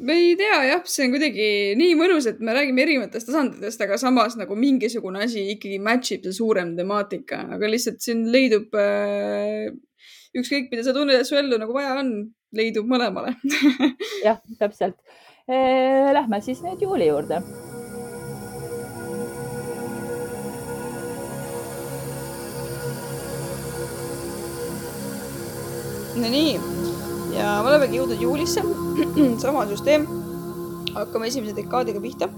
[0.00, 1.46] ma ei tea jah, see on kuidagi
[1.78, 6.24] nii mõnus, et me räägime erinevatest tasanditest, aga samas nagu mingisugune asi ikkagi match ib
[6.28, 9.68] see suurem temaatika, aga lihtsalt siin leidub äh,
[10.36, 12.12] ükskõik, mida sa tunned, et su ellu nagu vaja on,
[12.56, 13.36] leidub mõlemale
[14.26, 14.98] jah, täpselt.
[15.50, 17.40] Lähme siis nüüd juuli juurde.
[26.20, 26.58] Nonii
[27.34, 28.62] ja me olemegi jõudnud juulisse.
[29.42, 30.06] sama süsteem.
[30.94, 32.28] hakkame esimese dekaadiga pihta.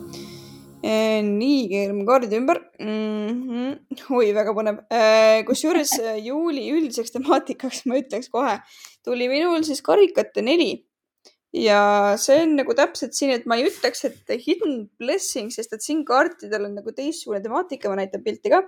[0.83, 3.35] Nii, keerame kaardid ümber mm.
[3.49, 4.07] -hmm.
[4.19, 4.81] oi, väga põnev.
[5.47, 5.93] kusjuures
[6.29, 8.57] juuli üldiseks temaatikaks ma ütleks kohe,
[9.05, 10.73] tuli minul siis karikate neli
[11.53, 15.85] ja see on nagu täpselt siin, et ma ei ütleks, et hidden blessing, sest et
[15.85, 18.63] siin kaartidel on nagu teistsugune temaatika, ma näitan pilti ka.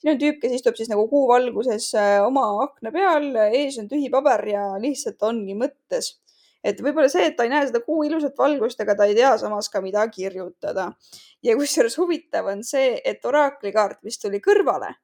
[0.00, 3.90] siin on tüüp, kes istub siis nagu kuu valguses äh, oma akna peal, ees on
[3.92, 6.16] tühi paber ja lihtsalt ongi mõttes.
[6.64, 9.36] Et võib-olla see, et ta ei näe seda kuu ilusat valgust, aga ta ei tea
[9.38, 10.92] samas ka, mida kirjutada.
[11.42, 14.94] ja kusjuures huvitav on see, et oraakli kaart, mis tuli kõrvale,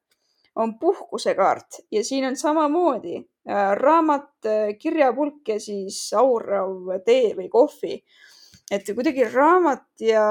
[0.55, 7.47] on puhkusekaart ja siin on samamoodi Äh, raamat, äh, kirjapulk ja siis aurav tee või
[7.47, 8.01] kohvi.
[8.67, 10.23] et kuidagi raamat ja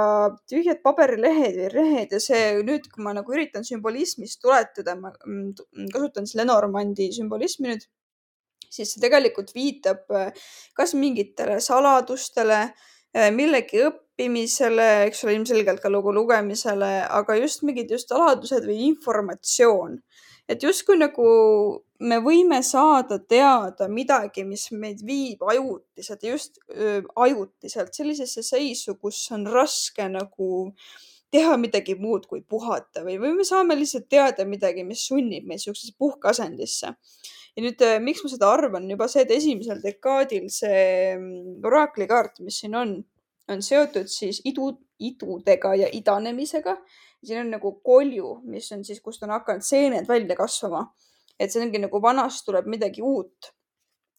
[0.44, 5.86] tühjad paberilehed või rehed ja see nüüd, kui ma nagu üritan sümbolismist tuletada, ma mm,
[5.94, 7.86] kasutan siis Lenormandi sümbolismi nüüd,
[8.70, 12.68] siis see tegelikult viitab äh, kas mingitele saladustele,
[13.32, 19.94] millegi õppimisele, eks ole, ilmselgelt ka lugu lugemisele, aga just mingid just saladused või informatsioon
[20.48, 21.26] et justkui nagu
[22.06, 29.20] me võime saada teada midagi, mis meid viib ajutiselt, just öö, ajutiselt sellisesse seisu, kus
[29.34, 30.50] on raske nagu
[31.32, 35.64] teha midagi muud kui puhata või, või me saame lihtsalt teada midagi, mis sunnib meid
[35.64, 36.94] siuksesse puhkeasendisse.
[37.56, 42.40] Ja nüüd, miks ma seda arvan, juba see, et esimesel dekaadil see mm, oraakli kaart,
[42.44, 42.96] mis siin on,
[43.48, 46.76] on seotud siis idu, idudega ja idanemisega
[47.26, 50.86] siin on nagu kolju, mis on siis, kust on hakanud seened välja kasvama.
[51.36, 53.52] et see ongi nagu vanast tuleb midagi uut.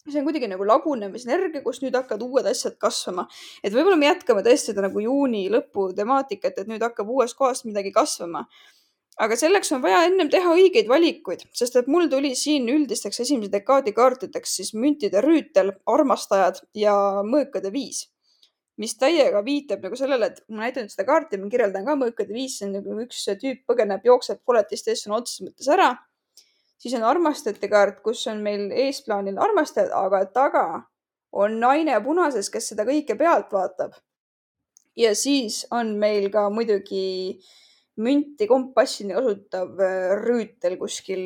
[0.07, 3.27] see on kuidagi nagu lagunemisenergia, kus nüüd hakkavad uued asjad kasvama.
[3.63, 7.65] et võib-olla me jätkame tõesti seda nagu juuni lõpu temaatikat, et nüüd hakkab uuest kohast
[7.65, 8.47] midagi kasvama
[9.17, 13.51] aga selleks on vaja ennem teha õigeid valikuid, sest et mul tuli siin üldisteks esimese
[13.51, 16.93] dekaadi kaartideks siis müntide rüütel, armastajad ja
[17.25, 18.05] mõõkade viis
[18.77, 22.59] mis täiega viitab nagu sellele, et ma näitan seda kaarti, ma kirjeldan ka mõõkade viis,
[22.59, 25.95] see on nagu üks tüüp põgeneb, jookseb koletiste eest sõna otseses mõttes ära.
[26.77, 30.65] siis on armastajate kaart, kus on meil eesplaanil armastajad, aga taga
[31.31, 33.97] on naine punases, kes seda kõike pealt vaatab.
[34.95, 37.39] ja siis on meil ka muidugi
[37.97, 41.23] münti kompassini kasutav äh, rüütel kuskil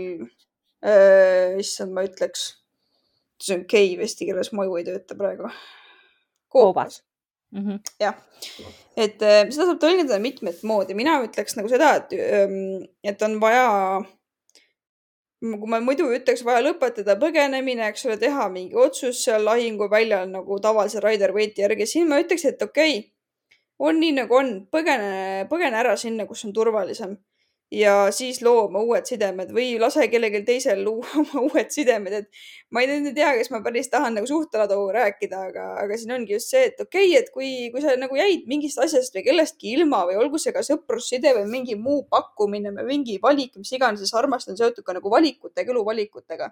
[0.84, 1.60] äh,.
[1.60, 2.48] issand, ma ütleks,
[3.42, 5.52] see on keiv eesti keeles, maju ei tööta praegu.
[6.52, 7.02] koobas
[7.52, 7.68] mm.
[7.68, 7.80] -hmm.
[8.00, 8.16] jah,
[8.98, 13.40] et äh, seda saab tõlgendada mitmet moodi, mina ütleks nagu seda, et, ähm, et on
[13.42, 14.02] vaja,
[15.42, 20.60] kui ma muidu ütleks, vaja lõpetada põgenemine, eks ole, teha mingi otsus seal lahinguväljal nagu
[20.60, 23.10] tavalise Raider Waite'i järgi, siin ma ütleks, et okei okay,,
[23.82, 27.18] on nii nagu on, põgene, põgene ära sinna, kus on turvalisem
[27.72, 32.42] ja siis loo oma uued sidemed või lase kellelgi teisel luua oma uued sidemed, et
[32.76, 36.14] ma ei nüüd ei tea, kas ma päris tahan nagu suhteladu rääkida, aga, aga siin
[36.18, 39.26] ongi just see, et okei okay,, et kui, kui sa nagu jäid mingist asjast või
[39.30, 43.72] kellestki ilma või olgu see ka sõprusside või mingi muu pakkumine või mingi valik, mis
[43.78, 46.52] iganes, armastus on seotud ka nagu valikutega, eluvalikutega.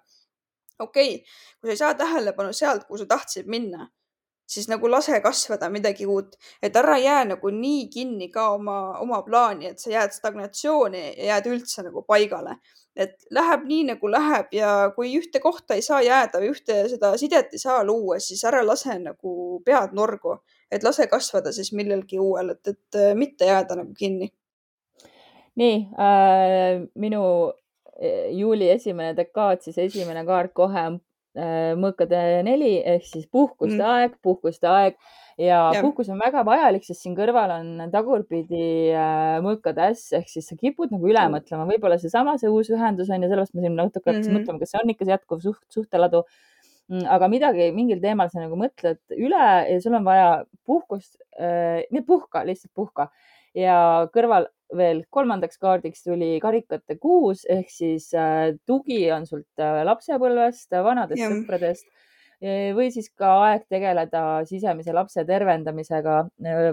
[0.79, 1.23] okei okay,,
[1.59, 3.89] kui sa ei saa tähelepanu sealt, kuhu sa tahtsid minna
[4.49, 9.21] siis nagu lase kasvada midagi uut, et ära jää nagu nii kinni ka oma, oma
[9.25, 12.57] plaani, et sa jääd stagnatsiooni ja jääd üldse nagu paigale.
[12.99, 17.53] et läheb nii nagu läheb ja kui ühte kohta ei saa jääda ühte seda sidet
[17.53, 20.33] ei saa luua, siis ära lase nagu pead norgu,
[20.71, 24.33] et lase kasvada siis millelgi uuel, et, et mitte jääda nagu kinni.
[25.55, 27.23] nii äh,, minu
[28.01, 31.08] äh, juuli esimene dekaad, siis esimene kaart kohe on Äh,
[31.79, 33.89] mõõkade neli ehk siis puhkuste mm.
[33.93, 34.97] aeg, puhkuste aeg
[35.39, 40.29] ja, ja puhkus on väga vajalik, sest siin kõrval on tagurpidi äh, mõõkade äss ehk
[40.31, 41.37] siis sa kipud nagu üle mm.
[41.37, 44.43] mõtlema, võib-olla seesama, see uus ühendus on ja sellepärast ma siin natuke hakkasin mm -hmm.
[44.43, 46.23] mõtlema, kas see on ikka see jätkuv suht, suhteladu.
[46.89, 50.29] Mm, aga midagi, mingil teemal sa nagu mõtled üle ja sul on vaja
[50.65, 53.11] puhkust äh,, nii puhka, lihtsalt puhka
[53.57, 59.81] ja kõrval veel kolmandaks kaardiks tuli karikate kuus ehk siis äh, tugi on sult äh,
[59.87, 61.31] lapsepõlvest, vanadest ja.
[61.33, 61.89] sõpradest
[62.39, 66.21] või siis ka aeg tegeleda sisemise lapse tervendamisega.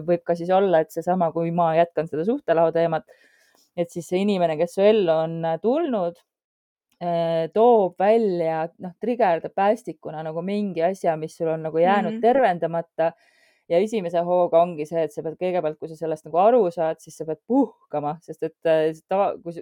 [0.06, 3.02] võib ka siis olla, et seesama, kui ma jätkan seda suhtelao teemat,
[3.74, 6.20] et siis see inimene, kes su ellu on tulnud,
[7.52, 12.22] toob välja, noh, trigerdab päästikuna nagu mingi asja, mis sul on nagu jäänud mm -hmm.
[12.22, 13.12] tervendamata
[13.70, 17.00] ja esimese hooga ongi see, et sa pead kõigepealt, kui sa sellest nagu aru saad,
[17.02, 19.59] siis sa pead puhkama, sest et äh, tava, kui,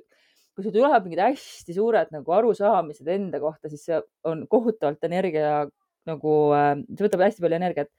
[0.55, 5.64] kui sul tulevad mingid hästi suured nagu arusaamised enda kohta, siis see on kohutavalt energia
[6.09, 7.90] nagu, äh, see võtab hästi palju energiat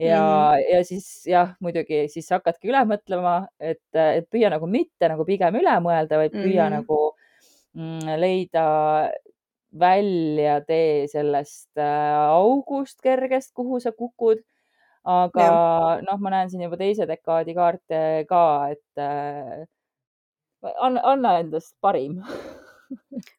[0.00, 5.08] ja mm., ja siis jah, muidugi siis hakkadki üle mõtlema, et, et püüa nagu mitte
[5.12, 6.78] nagu pigem üle mõelda, vaid püüa mm.
[6.78, 7.00] nagu
[7.76, 8.64] mm, leida
[9.80, 14.40] välja tee sellest äh, august kergest, kuhu sa kukud
[15.04, 15.50] aga
[16.04, 19.62] noh, ma näen siin juba teise dekaadi kaarte ka, et äh,
[20.76, 22.20] anna, anna endast parim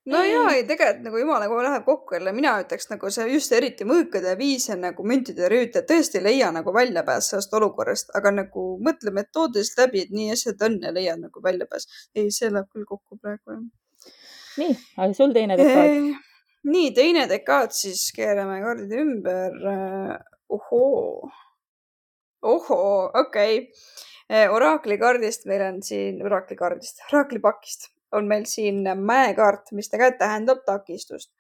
[0.06, 3.54] no ja ei, tegelikult nagu jumala, kui läheb kokku jälle, mina ütleks nagu see just
[3.56, 8.34] eriti mõõkade viis ja nagu müntide rüüt, et tõesti leia nagu väljapääs sellest olukorrast, aga
[8.42, 11.88] nagu mõtle metoodiliselt läbi, et nii asjad on ja leiad nagu väljapääs.
[12.16, 13.64] ei, see läheb küll kokku praegu jah.
[14.64, 16.10] nii, aga sul teine dekaad?
[16.72, 19.62] nii, teine dekaad siis keerame kaardid ümber.
[20.52, 21.30] ohoo
[22.42, 23.58] ohoo, okei.
[23.58, 23.68] Okay..
[24.32, 29.90] Eh, oraakli kaardist meil on siin, oraakli kaardist, oraakli pakist on meil siin mäekaart, mis
[29.92, 31.32] tegelikult tähendab takistust.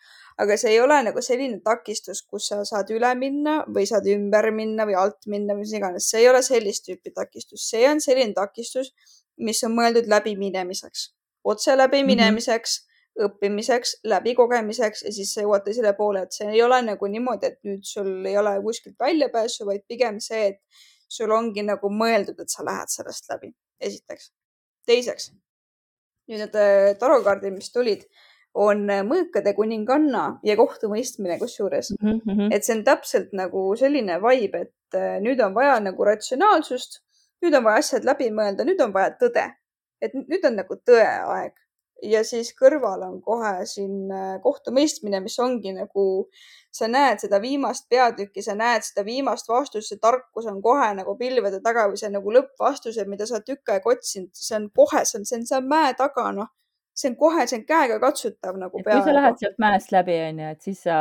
[0.41, 4.47] aga see ei ole nagu selline takistus, kus sa saad üle minna või saad ümber
[4.55, 7.99] minna või alt minna või mis iganes, see ei ole sellist tüüpi takistus, see on
[8.01, 8.93] selline takistus,
[9.37, 11.11] mis on mõeldud läbiminemiseks,
[11.43, 12.85] otse läbiminemiseks mm.
[12.85, 17.49] -hmm õppimiseks, läbikogemiseks ja siis sa jõuad teisele poole, et see ei ole nagu niimoodi,
[17.49, 20.61] et nüüd sul ei ole kuskilt väljapääsu, vaid pigem see, et
[21.11, 23.51] sul ongi nagu mõeldud, et sa lähed sellest läbi,
[23.83, 24.31] esiteks.
[24.87, 25.29] teiseks,
[26.29, 28.05] nüüd need äh, tarokaardid, mis tulid,
[28.57, 32.19] on äh, mõõkade kuninganna ja kohtumõistmine kusjuures mm.
[32.25, 32.49] -hmm.
[32.55, 37.01] et see on täpselt nagu selline vibe, et äh, nüüd on vaja nagu ratsionaalsust,
[37.43, 39.51] nüüd on vaja asjad läbi mõelda, nüüd on vaja tõde.
[40.01, 41.60] et nüüd on nagu tõe aeg
[42.03, 44.11] ja siis kõrval on kohe siin
[44.43, 46.05] kohtumõistmine, mis ongi nagu
[46.73, 51.15] sa näed seda viimast peatükki, sa näed seda viimast vastust, see tarkus on kohe nagu
[51.19, 55.21] pilvede taga või see nagu lõppvastused, mida sa tükk aega otsinud, see on kohe, see
[55.21, 56.49] on, see on seal mäe taga, noh.
[56.97, 58.81] see on kohe, see on käega katsutav nagu.
[58.83, 60.97] kui sa lähed sealt mäest läbi, onju, et siis sa.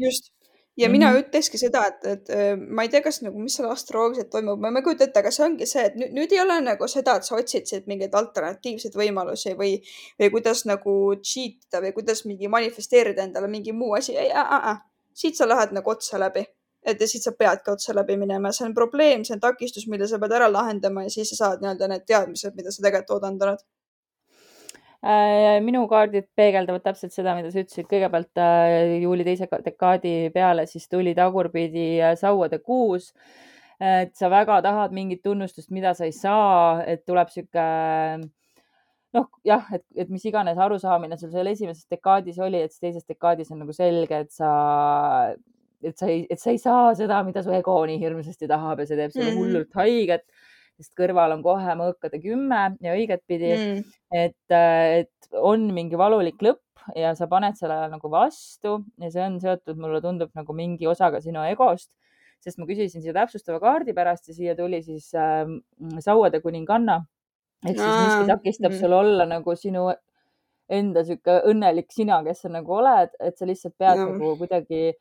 [0.00, 0.32] just
[0.76, 0.92] ja mm -hmm.
[0.92, 1.18] mina mhm.
[1.18, 2.30] ütlekski seda, et, et
[2.68, 5.44] ma ei tea, kas nagu, mis seal astroloogiliselt toimub, ma ei kujuta ette, aga see
[5.46, 8.98] ongi see, et nüüd, nüüd ei ole nagu seda, et sa otsid siit mingeid alternatiivseid
[9.02, 9.76] võimalusi või,
[10.22, 14.16] või kuidas nagu cheat ida või kuidas mingi manifesteerida endale mingi muu asi.
[14.16, 14.82] ei äh,, äh,
[15.14, 16.44] siit sa lähed nagu otse läbi,
[16.82, 20.08] et ja siit sa peadki otse läbi minema, see on probleem, see on takistus, mille
[20.08, 23.42] sa pead ära lahendama ja siis sa saad nii-öelda need teadmised, mida sa tegelikult oodanud
[23.42, 23.73] oled Äh,
[25.64, 30.88] minu kaardid peegeldavad täpselt seda, mida sa ütlesid, kõigepealt äh, juuli teise dekaadi peale siis
[30.88, 33.12] tuli tagurpidi äh, sauade kuus.
[33.80, 37.64] et sa väga tahad mingit tunnustust, mida sa ei saa, et tuleb sihuke
[39.14, 43.50] noh, jah, et, et mis iganes arusaamine sul seal esimeses dekaadis oli, et teises dekaadis
[43.52, 44.52] on nagu selge, et sa,
[45.82, 48.88] et sa ei, et sa ei saa seda, mida su ego nii hirmsasti tahab ja
[48.88, 49.42] see teeb sulle mm -hmm.
[49.42, 50.24] hullult haiget
[50.78, 53.82] sest kõrval on kohe mõõkade kümme ja õigetpidi mm.,
[54.14, 56.62] et, äh, et on mingi valulik lõpp
[56.98, 61.22] ja sa paned sellele nagu vastu ja see on seotud, mulle tundub nagu mingi osaga
[61.24, 61.92] sinu egost,
[62.44, 65.46] sest ma küsisin siia täpsustava kaardi pärast ja siia tuli siis äh,
[66.04, 67.02] sauade kuninganna
[67.64, 68.80] ehk siis miski takistab mm.
[68.80, 69.88] sul olla nagu sinu
[70.74, 74.06] enda sihuke õnnelik sina, kes sa nagu oled, et sa lihtsalt pead Jah.
[74.08, 74.94] nagu kuidagi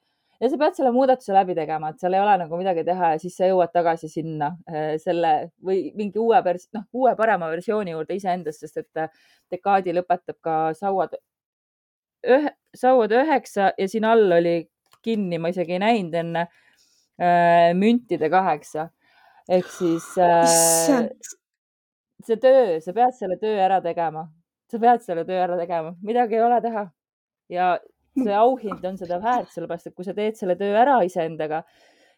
[0.43, 3.19] ja sa pead selle muudatuse läbi tegema, et seal ei ole nagu midagi teha ja
[3.21, 7.95] siis sa jõuad tagasi sinna äh, selle või mingi uue vers-, noh, uue parema versiooni
[7.95, 11.15] juurde iseendast, sest et äh, dekaadi lõpetab ka sauad
[12.27, 14.57] ühe, sauad üheksa ja siin all oli
[15.03, 18.89] kinni, ma isegi ei näinud enne äh, müntide kaheksa.
[19.51, 21.09] Ehk siis äh,
[22.23, 24.27] see töö, sa pead selle töö ära tegema,
[24.71, 26.87] sa pead selle töö ära tegema, midagi ei ole teha.
[27.51, 27.73] Ja
[28.15, 31.63] see auhind on seda väärt, sellepärast et kui sa teed selle töö ära iseendaga,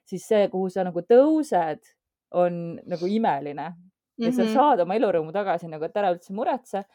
[0.05, 1.81] siis see, kuhu sa nagu tõused,
[2.35, 3.67] on nagu imeline
[4.17, 4.53] ja sa Mhm.
[4.53, 6.85] saad oma elurõõmu tagasi nagu, et ära üldse muretse.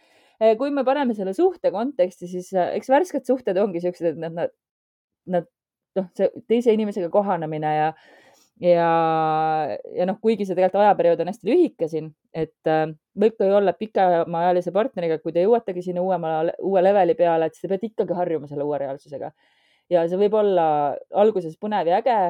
[0.58, 4.32] kui me paneme selle suhte konteksti, siis äh, eks värsked suhted ongi siuksed, et nad,
[4.32, 4.50] nad,
[5.26, 5.46] nad
[5.96, 7.92] noh, see teise inimesega kohanemine ja,
[8.60, 8.90] ja,
[9.96, 12.84] ja noh, kuigi see tegelikult ajaperiood on hästi lühike siin, et äh,
[13.20, 16.34] võib ka ju olla pikemaajalise partneriga, kui te jõuategi sinna uuema,
[16.66, 19.32] uue leveli peale, et siis te peate ikkagi harjuma selle uue reaalsusega.
[19.90, 20.66] ja see võib olla
[21.22, 22.20] alguses põnev ja äge.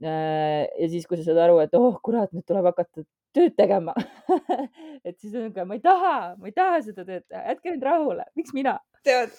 [0.00, 3.04] ja siis, kui sa saad aru, et oh kurat, nüüd tuleb hakata
[3.36, 3.94] tööd tegema
[5.06, 7.86] et siis on ka, ma ei taha, ma ei taha seda tööd teha, jätke mind
[7.86, 8.78] rahule, miks mina?
[9.06, 9.34] tead,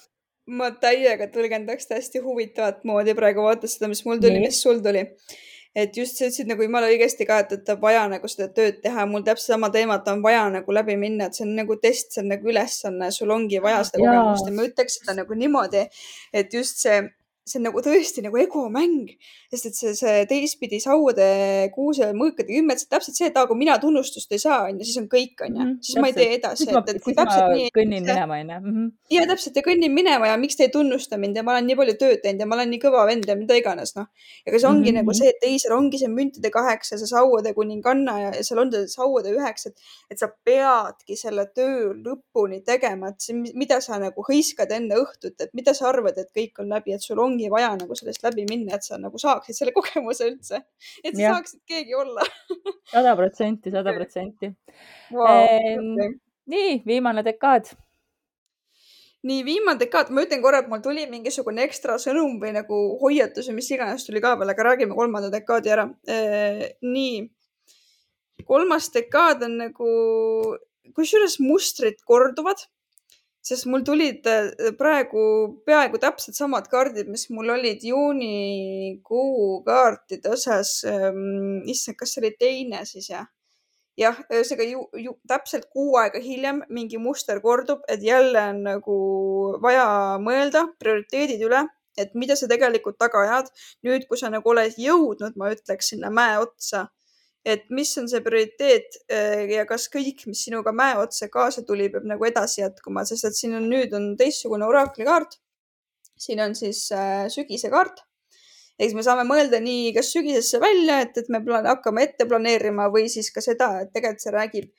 [0.49, 5.05] ma täiega tõlgendaks hästi huvitavat moodi praegu vaadates seda, mis mul tuli, mis sul tuli.
[5.75, 8.81] Et just sa ütlesid nagu jumala õigesti ka, et, et on vaja nagu seda tööd
[8.83, 12.11] teha, mul täpselt sama teemat on vaja nagu läbi minna, et see on nagu test,
[12.11, 14.49] see on nagu ülesanne, sul ongi vaja seda kogemust.
[14.49, 15.85] Ja ma ütleks seda nagu niimoodi,
[16.35, 16.99] et just see,
[17.47, 19.09] see on nagu tõesti nagu egomäng,
[19.51, 23.57] sest et see, see teistpidi sauade, kuuse, mõõkade kümmet, see on täpselt see, et kui
[23.57, 26.63] mina tunnustust ei saa, onju, siis on kõik, onju Mhm,, siis ma ei tee edasi,
[26.63, 28.85] siis ma et, et, siis ma täpselt nii kõnnin see- minema, onju.
[29.09, 31.75] ja täpselt ja kõnnin minema ja miks te ei tunnusta mind ja ma olen nii
[31.81, 34.07] palju tööd teinud ja ma olen nii kõva vend ja mida iganes noh.
[34.47, 35.01] aga see ongi mm Mhm, -hmm.
[35.01, 35.17] nagu mhm.
[35.17, 38.87] see, et teisel ongi see müntide kaheksa, see sauade kuninganna ja, ja seal on see
[38.87, 39.75] sauade üheksa, et,
[40.11, 45.35] et sa peadki selle töö lõpuni tegema, et see, mida sa nagu hõiskad enne õhtut,
[45.39, 48.45] et mida sa arvad, et kõik on läbi, et sul ongi vaja nagu sellest läbi
[48.49, 50.63] minna, et sa nagu saaksid selle kogemuse üldse,
[51.03, 51.37] et sa Jah.
[51.37, 52.25] saaksid keegi olla
[52.93, 54.51] sada protsenti, sada protsenti.
[56.51, 57.71] nii, viimane dekaad.
[59.27, 63.51] nii viimane dekaad, ma ütlen korra, et mul tuli mingisugune ekstra sõnum või nagu hoiatus
[63.51, 65.87] või mis iganes tuli ka veel, aga räägime kolmanda dekaadi ära.
[66.81, 67.21] nii,
[68.47, 69.89] kolmas dekaad on nagu,
[70.97, 72.65] kusjuures mustrid korduvad,
[73.45, 75.23] sest mul tulid äh, praegu
[75.65, 80.81] peaaegu täpselt samad kaardid, mis mul olid juunikuu kaartide osas.
[81.73, 83.29] issand, kas see oli teine siis jah?
[83.99, 88.97] jah, ühesõnaga ju, ju täpselt kuu aega hiljem mingi muster kordub, et jälle on nagu
[89.63, 89.85] vaja
[90.23, 91.65] mõelda prioriteedid üle,
[91.99, 93.51] et mida sa tegelikult taga ajad.
[93.85, 96.87] nüüd, kui sa nagu oled jõudnud, ma ütleks sinna mäe otsa,
[97.45, 101.89] et mis on see prioriteet eh, ja kas kõik, mis sinuga mäe otsa kaasa tuli,
[101.93, 105.39] peab nagu edasi jätkuma, sest et siin on nüüd on teistsugune oraakli kaart.
[106.21, 108.03] siin on siis äh, sügise kaart
[108.81, 113.07] eks me saame mõelda nii, kas sügisesse välja, et, et me hakkame ette planeerima või
[113.13, 114.69] siis ka seda, et tegelikult see räägib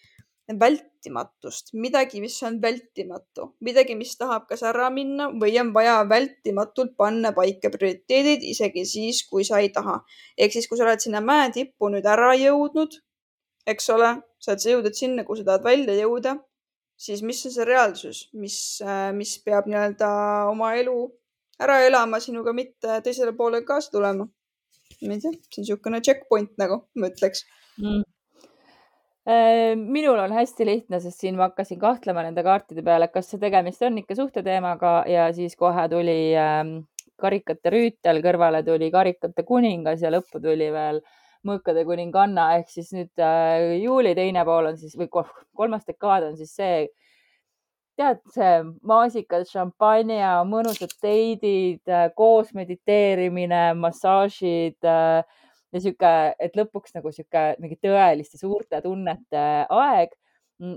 [0.48, 6.96] vältimatust, midagi, mis on vältimatu, midagi, mis tahab kas ära minna või on vaja vältimatult
[6.98, 10.00] panna paika prioriteedid, isegi siis, kui sa ei taha.
[10.36, 12.98] ehk siis, kui sa oled sinna mäe tippu nüüd ära jõudnud,
[13.66, 16.36] eks ole, sa oled jõudnud sinna, kuhu sa tahad välja jõuda,
[16.98, 18.56] siis mis on see reaalsus, mis,
[19.14, 20.12] mis peab nii-öelda
[20.50, 20.98] oma elu
[21.62, 24.26] ära elama sinuga, mitte teisele poole kaasa tulema.
[25.08, 27.46] ma ei tea, see on niisugune checkpoint nagu ma ütleks.
[27.78, 28.02] mm..
[29.26, 33.82] Minul on hästi lihtne, sest siin ma hakkasin kahtlema nende kaartide peale, kas see tegemist
[33.86, 36.80] on ikka suhteteemaga ja siis kohe tuli ähm,
[37.22, 40.98] karikate rüütel, kõrvale tuli karikate kuningas ja lõppu tuli veel
[41.46, 42.48] mõõkade kuninganna.
[42.58, 46.54] Ehk siis nüüd äh, juuli teine pool on siis või kol- kolmas dekaad on siis
[46.58, 46.88] see,
[47.98, 48.56] tead, see
[48.88, 51.86] maasikad, šampanja, mõnusad teidid,
[52.18, 55.22] koos mediteerimine, massaažid äh,
[55.72, 56.10] ja sihuke,
[56.40, 60.12] et lõpuks nagu sihuke mingi tõeliste suurte tunnete aeg.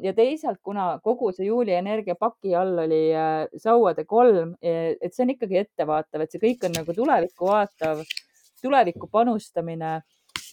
[0.01, 5.25] ja teisalt, kuna kogu see juuli energia paki all oli äh, sauade kolm, et see
[5.25, 8.01] on ikkagi ettevaatav, et see kõik on nagu tulevikku vaatav,
[8.63, 9.99] tulevikku panustamine.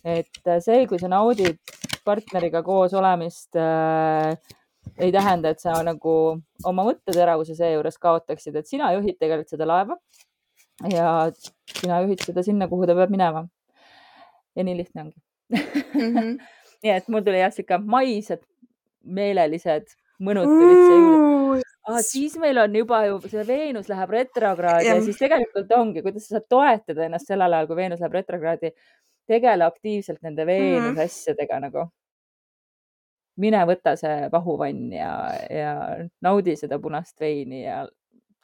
[0.04, 1.58] et äh, see, kui sa naudid
[2.04, 4.34] partneriga koos olemist äh,
[4.98, 6.14] ei tähenda, et sa nagu
[6.68, 9.96] oma mõtteteravuse seejuures kaotaksid, et sina juhid tegelikult seda laeva
[10.90, 11.30] ja
[11.78, 13.46] sina juhid seda sinna, kuhu ta peab minema.
[14.56, 15.18] Ja nii lihtne ongi.
[15.52, 16.36] Mhm.
[16.82, 18.42] nii et mul tuli jah sihuke maised
[19.02, 19.92] meelelised
[20.22, 21.68] mõnud tulid siia juurde.
[21.90, 25.02] Ah, siis meil on juba ju see Veenus läheb retrokraadi ja Jah.
[25.04, 28.70] siis tegelikult ongi, kuidas sa saad toetada ennast sellel ajal, kui Veenus läheb retrokraadi.
[29.26, 30.98] tegele aktiivselt nende Veenuse Mhm.
[31.04, 31.88] asjadega nagu.
[33.36, 35.12] mine võta see pahuvann ja,
[35.50, 35.72] ja
[36.22, 37.88] naudi seda punast veini ja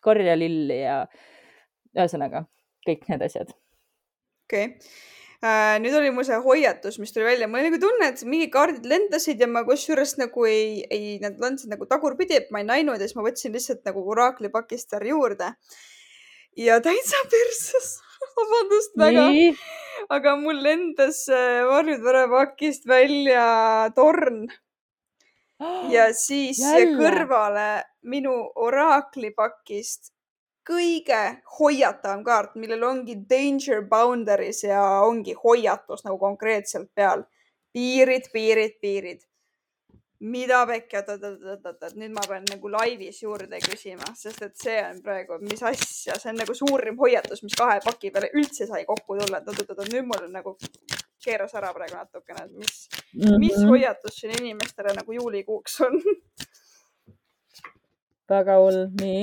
[0.03, 1.07] korja lilli ja
[1.97, 2.47] ühesõnaga
[2.89, 3.51] kõik need asjad.
[4.49, 4.79] okei okay.
[5.45, 5.77] Äh,.
[5.83, 8.89] nüüd oli mul see hoiatus, mis tuli välja, mul oli nagu tunne, et mingid kaardid
[8.91, 12.99] lendasid ja ma kusjuures nagu ei, ei, nad lendasid nagu tagurpidi, et ma ei näinud
[12.99, 15.53] ja siis ma võtsin lihtsalt nagu oraaklipakist seal juurde.
[16.59, 17.99] ja täitsa perses
[18.37, 19.27] vabandust väga.
[20.15, 24.47] aga mul lendas äh, varjutore pakist välja torn
[25.95, 26.99] ja siis Jälle.
[26.99, 27.71] kõrvale
[28.03, 30.13] minu oraaklipakist
[30.69, 31.21] kõige
[31.59, 37.25] hoiatavam kaart, millel ongi danger boundaries ja ongi hoiatus nagu konkreetselt peal.
[37.73, 39.21] piirid, piirid, piirid.
[40.21, 44.43] mida pekki, oot, oot, oot, oot, oot, nüüd ma pean nagu laivis juurde küsima, sest
[44.43, 48.33] et see on praegu, mis asja, see on nagu suurim hoiatus, mis kahe paki peale
[48.35, 50.57] üldse sai kokku tulla, et oot, oot, oot, nüüd mul on nagu
[51.23, 53.39] keeras ära praegu natukene, et mis mm, -hmm.
[53.45, 56.03] mis hoiatus siin inimestele nagu juulikuuks on
[58.35, 59.23] väga hull, nii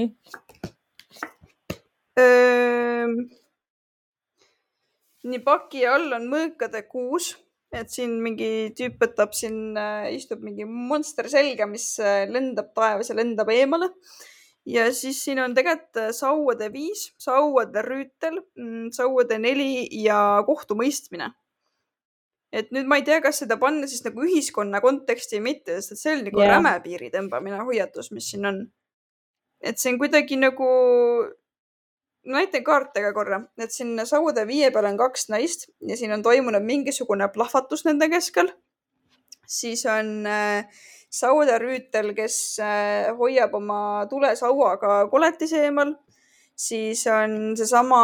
[5.25, 7.33] nii paki all on mõõkade kuus,
[7.75, 9.75] et siin mingi tüüp võtab siin,
[10.13, 13.91] istub mingi monster selga, mis äh, lendab taevas ja lendab eemale.
[14.65, 21.33] ja siis siin on tegelikult äh, sauade viis, sauade rüütel, mm, sauade neli ja kohtumõistmine.
[22.55, 25.91] et nüüd ma ei tea, kas seda panna siis nagu ühiskonna konteksti või mitte, sest
[25.91, 26.53] et see on nagu yeah.
[26.55, 28.61] räme piiri tõmbamine, hoiatus, mis siin on.
[29.59, 30.69] et see on kuidagi nagu
[32.25, 36.23] näitan kaarte ka korra, et siin Saude viie peal on kaks naist ja siin on
[36.25, 38.51] toimunud mingisugune plahvatus nende keskel.
[39.47, 40.65] siis on äh,
[41.09, 45.95] Saude rüütel, kes äh, hoiab oma tulesauaga koletise eemal.
[46.55, 48.01] siis on seesama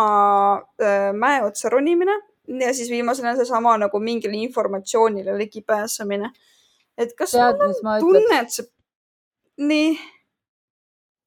[0.82, 2.20] äh, mäe otsa ronimine
[2.60, 6.32] ja siis viimasena seesama nagu mingile informatsioonile ligipääsemine.
[6.98, 8.68] et kas Tead, on tunne, et see,
[9.58, 10.00] nii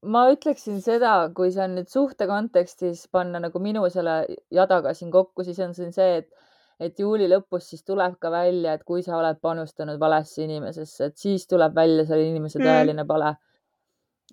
[0.04, 4.16] ma ütleksin seda, kui see on nüüd suhte kontekstis panna nagu minu selle
[4.54, 6.50] jadaga siin kokku, siis on siin see, et,
[6.80, 11.18] et juuli lõpus siis tuleb ka välja, et kui sa oled panustanud valesse inimesesse, et
[11.20, 12.68] siis tuleb välja selle inimese mm.
[12.68, 13.34] tõeline pale.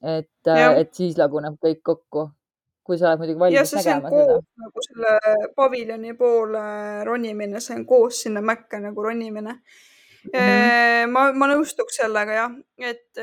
[0.01, 2.25] et, et siis laguneb kõik kokku,
[2.83, 4.41] kui sa oled muidugi valmis nägema seda.
[4.65, 5.15] nagu selle
[5.55, 6.65] paviljoni poole
[7.07, 9.59] ronimine, see on koos sinna mäkke nagu ronimine
[10.29, 12.53] Mm ma, ma nõustuks sellega jah,
[12.91, 13.21] et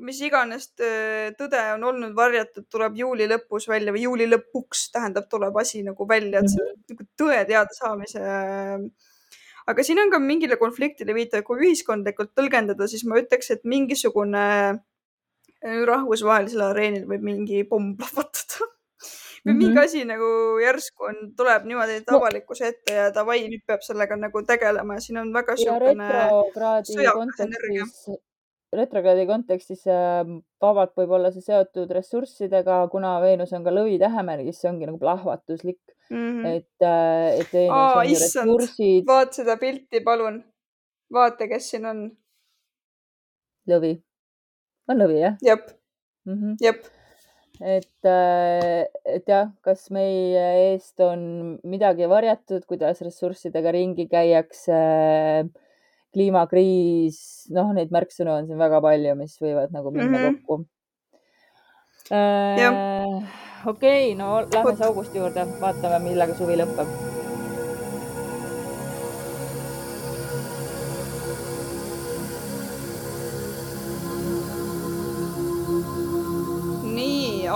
[0.00, 5.56] mis iganes tõde on olnud varjatud, tuleb juuli lõpus välja või juuli lõpuks tähendab, tuleb
[5.60, 6.90] asi nagu välja, et see mm -hmm.
[6.94, 8.20] nagu tõe teadasaamise.
[9.66, 14.80] aga siin on ka mingile konfliktile viitav, kui ühiskondlikult tõlgendada, siis ma ütleks, et mingisugune
[15.62, 18.70] rahvusvahelisel areenil võib mingi pomm plahvatada
[19.46, 19.84] või mingi mm -hmm.
[19.84, 20.30] asi nagu
[20.60, 25.20] järsku on, tuleb niimoodi avalikkuse ette ja davai, nüüd peab sellega nagu tegelema ja siin
[25.22, 26.08] on väga siukene.
[26.08, 28.20] retrokraadi kontekstis,
[28.72, 34.60] retrokraadi kontekstis ähm, vabalt võib olla see seotud ressurssidega, kuna Veenus on ka lõvi tähemärgis,
[34.60, 35.80] see ongi nagu plahvatuslik
[36.10, 36.16] mm.
[36.20, 36.46] -hmm.
[36.56, 39.06] et, äh, et Veenus Aa, on ju ressursid.
[39.06, 40.44] vaata seda pilti, palun.
[41.12, 42.06] vaata, kes siin on.
[43.68, 43.96] lõvi.
[44.88, 45.36] on lõvi, jah?
[45.42, 45.70] jep
[46.26, 46.99] mm -hmm., jep
[47.60, 54.80] et, äh, et jah, kas meie eest on midagi varjatud, kuidas ressurssidega ringi käiakse,
[56.10, 57.20] kliimakriis,
[57.54, 60.42] noh, neid märksõnu on siin väga palju, mis võivad nagu minna mm -hmm.
[60.42, 60.64] kokku.
[62.10, 63.22] Äh,
[63.66, 67.19] okei no lähme siis augusti juurde, vaatame, millega suvi lõpeb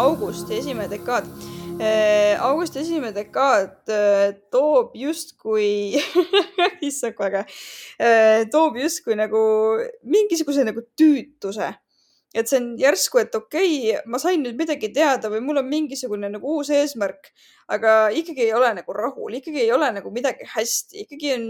[0.05, 1.29] augusti esimene dekaad.
[1.81, 5.97] Äh, augusti esimene dekaad äh, toob justkui
[6.89, 7.41] issand kui äge,
[7.99, 9.41] äh, toob justkui nagu
[10.05, 11.73] mingisuguse nagu tüütuse.
[12.35, 15.69] Et see on järsku, et okei okay,, ma sain nüüd midagi teada või mul on
[15.71, 17.31] mingisugune nagu uus eesmärk,
[17.73, 21.47] aga ikkagi ei ole nagu rahul, ikkagi ei ole nagu midagi hästi, ikkagi on,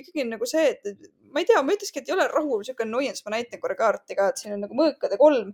[0.00, 2.88] ikkagi on nagu see, et ma ei tea, ma ütlekski, et ei ole rahul, sihuke
[2.88, 5.52] annoyance, ma näitan korra kaarti ka, et siin on nagu mõõkade kolm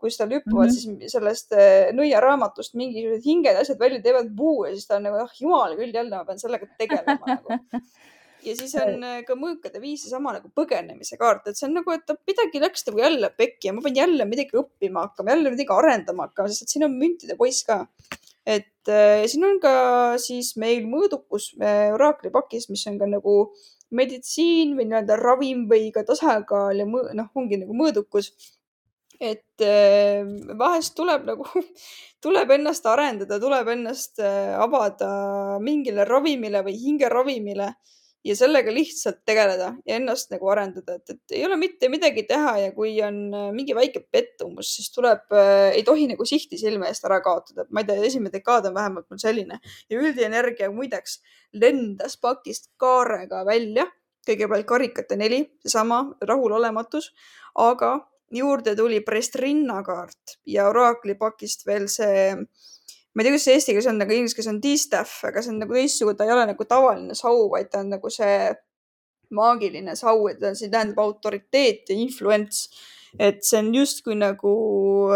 [0.00, 1.00] kus tal hüppavad mm -hmm.
[1.00, 5.20] siis sellest eh, nõiaraamatust mingisugused hinged, asjad välja, teevad puu ja siis ta on nagu,
[5.24, 7.60] ah jumal küll, jälle ma pean sellega tegelema nagu.
[8.46, 11.92] ja siis on eh, ka mõõkade viis seesama nagu põgenemise kaart, et see on nagu,
[11.92, 15.76] et midagi läks nagu jälle pekki ja ma pean jälle midagi õppima hakkama, jälle midagi
[15.76, 17.84] arendama hakkama, sest et siin on müntide poiss ka.
[18.46, 19.74] et äh, siin on ka
[20.18, 23.36] siis meil mõõdukus äh, oraaklipakis, mis on ka nagu
[23.90, 28.30] meditsiin või nii-öelda ravim või ka tasakaal ja noh, ongi nagu mõõdukus
[29.20, 30.24] et äh,
[30.58, 31.46] vahest tuleb nagu,
[32.24, 35.10] tuleb ennast arendada, tuleb ennast äh, avada
[35.62, 37.74] mingile ravimile või hingeravimile
[38.24, 42.56] ja sellega lihtsalt tegeleda ja ennast nagu arendada, et, et ei ole mitte midagi teha
[42.64, 46.88] ja kui on äh, mingi väike pettumus, siis tuleb äh,, ei tohi nagu sihti silme
[46.88, 47.66] eest ära kaotada.
[47.70, 51.20] ma ei tea, esimene dekaad on vähemalt mul selline ja üldienergia muideks
[51.52, 53.88] lendas pakist kaarega välja.
[54.28, 57.06] kõigepealt karikate neli, seesama rahulolematus,
[57.56, 57.94] aga
[58.30, 62.30] juurde tuli Prestrinna kaart ja oraakli pakist veel see
[63.14, 65.52] ma ei tea, kuidas see eesti keeles on, aga inglise keeles on D-staff, aga see
[65.52, 68.52] on nagu teistsugune, ta ei ole nagu tavaline sau, vaid ta on nagu see
[69.34, 72.68] maagiline sau, et see tähendab autoriteet ja influence.
[73.18, 74.52] Et see on justkui nagu,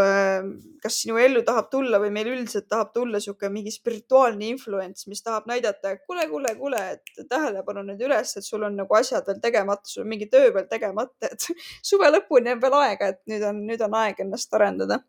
[0.01, 0.49] äh,
[0.83, 5.23] kas sinu ellu tahab tulla või meil üldiselt tahab tulla sihuke mingi spirituaalne influence, mis
[5.23, 9.27] tahab näidata, et kuule, kuule, kuule, et tähelepanu nüüd üles, et sul on nagu asjad
[9.31, 11.51] veel tegemata, sul on mingi töö veel tegemata, et
[11.91, 15.03] suve lõpuni on veel aega, et nüüd on, nüüd on aeg ennast arendada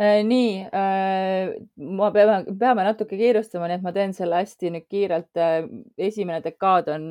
[0.00, 4.86] Äh, nii, äh, ma peame, peame natuke kiirustama, nii et ma teen selle hästi nüüd
[4.90, 5.30] kiirelt.
[5.36, 5.66] Äh,
[6.08, 7.10] esimene dekaad on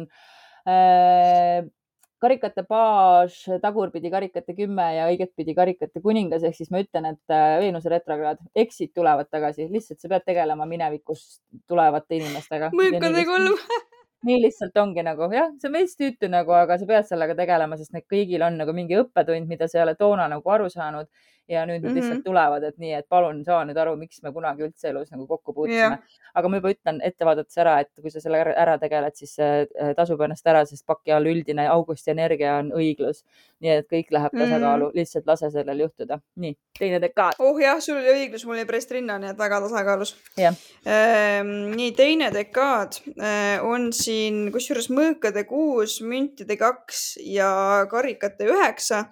[2.21, 7.89] karikate baas, tagurpidi karikate kümme ja õigetpidi karikate kuningas, ehk siis ma ütlen, et Veenuse
[7.91, 12.69] retrokraad, eksid tulevad tagasi, lihtsalt sa pead tegelema minevikus tulevate inimestega.
[12.77, 13.57] mõõkade kolm
[14.27, 17.77] nii lihtsalt ongi nagu jah, see on veits tüütu nagu, aga sa pead sellega tegelema,
[17.79, 21.09] sest need kõigil on nagu mingi õppetund, mida sa ei ole toona nagu aru saanud
[21.49, 21.95] ja nüüd mm -hmm.
[21.95, 25.27] lihtsalt tulevad, et nii, et palun saa nüüd aru, miks me kunagi üldse elus nagu
[25.27, 26.19] kokku puutusime yeah..
[26.35, 29.65] aga ma juba ütlen ette vaadates ära, et kui sa selle ära tegeled, siis äh,
[29.97, 33.23] tasub ennast ära, sest paki all üldine augusti energia on õiglus.
[33.61, 34.95] nii et kõik läheb tasakaalu mm, -hmm.
[34.97, 36.19] lihtsalt lase sellel juhtuda.
[36.35, 37.35] nii, teine dekaad.
[37.39, 40.55] oh jah, sul oli õiglus, mul oli prest rinna, nii et väga tasakaalus yeah..
[40.85, 49.05] Ehm, nii, teine dekaad äh, on siin kusjuures mõõkade kuus, müntide kaks ja karikate üheksa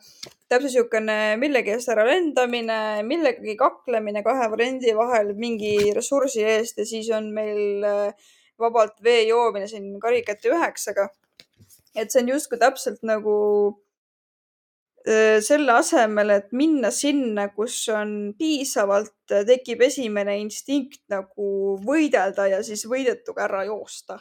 [0.50, 6.86] täpselt niisugune millegi eest ära lendamine, millegagi kaklemine kahe variandi vahel mingi ressursi eest ja
[6.90, 11.10] siis on meil äh, vabalt vee joomine siin karikate üheksaga.
[11.96, 13.36] et see on justkui täpselt nagu
[15.06, 22.64] äh, selle asemel, et minna sinna, kus on piisavalt, tekib esimene instinkt nagu võidelda ja
[22.66, 24.18] siis võidetuga ära joosta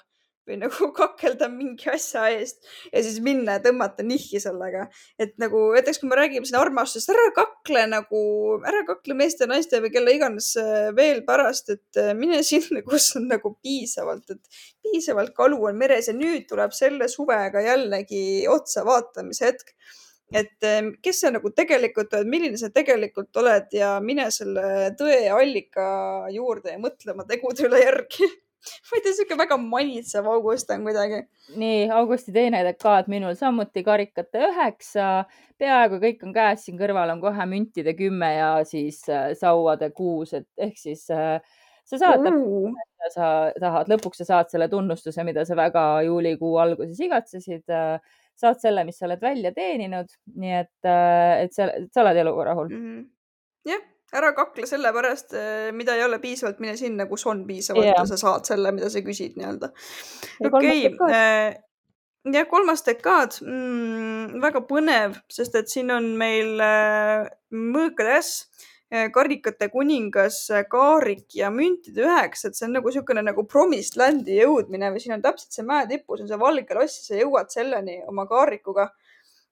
[0.49, 4.89] või nagu kakelda mingi asja eest ja siis minna ja tõmmata nihki sellega.
[5.21, 8.23] et nagu näiteks, kui me räägime siin armastusest, ära kakle nagu,
[8.69, 13.11] ära kakle meeste, naiste või kelle iganes äh, veel pärast, et äh, mine sinna, kus
[13.21, 18.87] on nagu piisavalt, et piisavalt kalu on meres ja nüüd tuleb selle suvega jällegi otsa
[18.89, 19.75] vaatamise hetk
[20.33, 25.23] et äh, kes sa nagu tegelikult oled, milline sa tegelikult oled ja mine selle tõe
[25.33, 25.87] allika
[26.35, 28.29] juurde ja mõtle oma tegude üle järgi
[28.89, 31.23] ma ei tea, sihuke väga manitsev august on kuidagi.
[31.61, 35.09] nii, augusti teine dekaad minul samuti karikate üheksa,
[35.61, 40.35] peaaegu kõik on käes, siin kõrval on kohe müntide kümme ja siis äh, sauade kuus,
[40.39, 41.39] et ehk siis äh,
[41.89, 42.73] sa saad uh.,
[43.15, 48.01] sa tahad, lõpuks sa saad selle tunnustuse, mida sa väga juulikuu alguses igatsesid äh,
[48.39, 52.51] saad selle, mis sa oled välja teeninud, nii et, äh, et sa, sa oled eluga
[52.51, 52.83] rahul mm.
[52.83, 53.07] -hmm.
[53.73, 53.87] jah
[54.17, 57.99] ära kakle selle pärast, eh, mida ei ole piisavalt, mine sinna, kus on piisavalt yeah.
[57.99, 59.71] ja sa saad selle, mida sa küsid nii-öelda.
[60.49, 61.59] okei, eh,
[62.33, 68.49] jah, kolmas dekaad mm,, väga põnev, sest et siin on meil äh, mõõkade äss,
[69.13, 74.89] karikate kuningas, kaarik ja müntide üheksa, et see on nagu niisugune nagu promised land'i jõudmine
[74.95, 77.99] või siin on täpselt see mäe tipus on see valge loss ja sa jõuad selleni
[78.09, 78.89] oma kaarikuga.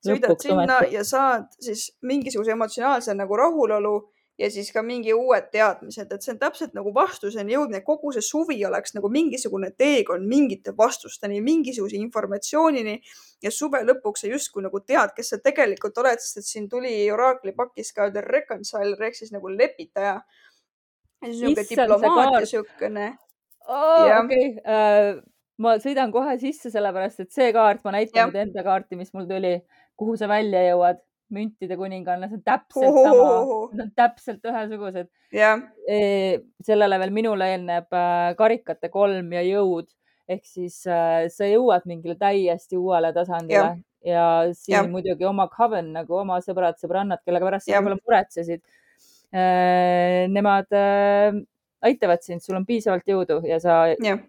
[0.07, 3.93] sõidad sinna ja saad siis mingisuguse emotsionaalse nagu rahulolu
[4.37, 8.25] ja siis ka mingi uued teadmised, et see on täpselt nagu vastuseni jõudmine, kogu see
[8.25, 12.97] suvi oleks nagu mingisugune teekond mingite vastusteni, mingisuguse informatsioonini
[13.43, 16.93] ja suve lõpuks sa justkui nagu tead, kes sa tegelikult oled, sest et siin tuli
[17.13, 20.19] oraakli pakis ka The Reconciler ehk siis nagu lepitaja.
[21.25, 23.09] niisugune diplomaatia, niisugune.
[24.21, 25.17] okei, äh,
[25.57, 29.25] ma sõidan kohe sisse, sellepärast et see kaart, ma näitan nüüd enda kaarti, mis mul
[29.25, 29.57] tuli,
[29.97, 31.01] kuhu sa välja jõuad
[31.33, 33.03] müntide kuninganna, see on täpselt oh.
[33.05, 33.27] sama,
[33.73, 35.63] need on täpselt ühesugused yeah..
[35.87, 35.97] E,
[36.65, 39.89] sellele veel minule eelneb äh, karikate kolm ja jõud
[40.27, 43.83] ehk siis äh, sa jõuad mingile täiesti uuele tasandile yeah.
[44.07, 44.23] ja
[44.53, 44.89] siin yeah.
[44.91, 47.77] muidugi oma coven nagu oma sõbrad-sõbrannad, kellega pärast yeah.
[47.77, 48.63] sa võib-olla muretsesid.
[49.35, 50.71] Äh, nemad
[51.83, 54.23] aitavad sind, sul on piisavalt jõudu ja sa yeah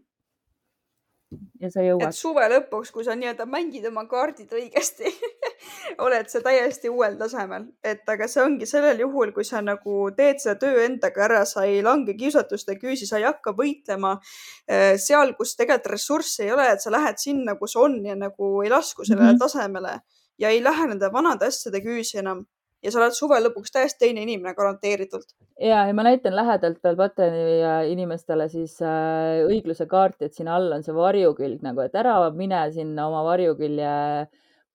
[1.61, 2.09] ja sa jõuad.
[2.09, 5.11] et suve lõpuks, kui sa nii-öelda mängid oma kaardid õigesti
[6.05, 10.41] oled sa täiesti uuel tasemel, et aga see ongi sellel juhul, kui sa nagu teed
[10.43, 15.35] seda töö endaga ära, sa ei lange kiusatuste küüsi, sa ei hakka võitlema äh, seal,
[15.39, 19.05] kus tegelikult ressursse ei ole, et sa lähed sinna, kus on ja nagu ei lasku
[19.05, 19.45] sellele mm -hmm.
[19.45, 19.99] tasemele
[20.39, 22.47] ja ei lähe nende vanade asjade küüsi enam
[22.83, 25.33] ja sa oled suve lõpuks täiesti teine inimene garanteeritult.
[25.61, 27.59] ja, ja ma näitan lähedalt veel Patroni
[27.93, 32.63] inimestele siis äh, õigluse kaarti, et siin all on see varjukülg nagu, et ära mine
[32.75, 33.93] sinna oma varjukülje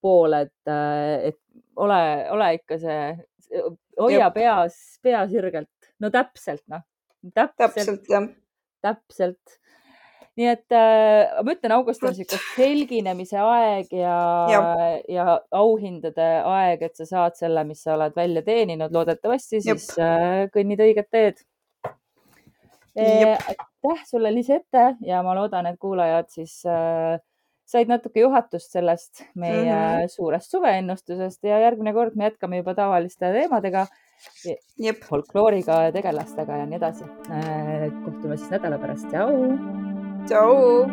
[0.03, 1.39] poole, et, äh, et
[1.79, 2.01] ole,
[2.35, 2.99] ole ikka see,
[3.99, 4.37] hoia Jep.
[4.37, 5.91] peas, pea sirgelt.
[6.03, 6.83] no täpselt, noh.
[7.33, 8.27] täpselt, jah.
[8.83, 9.59] täpselt
[10.39, 14.15] nii et äh, ma ütlen, august on niisugune selginemise aeg ja,
[14.49, 14.61] ja.,
[15.11, 20.45] ja auhindade aeg, et sa saad selle, mis sa oled välja teeninud, loodetavasti siis äh,
[20.53, 21.43] kõnnid õiget teed.
[22.97, 27.21] aitäh sulle, Lisette ja ma loodan, et kuulajad siis äh,
[27.69, 30.07] said natuke juhatust sellest meie mm -hmm.
[30.07, 33.87] suurest suveennustusest ja järgmine kord me jätkame juba tavaliste teemadega.
[35.09, 37.03] folklooriga, tegelastega ja nii edasi.
[37.29, 39.09] Äh, kohtume siis nädala pärast.
[39.09, 39.92] tšau.
[40.25, 40.89] 九五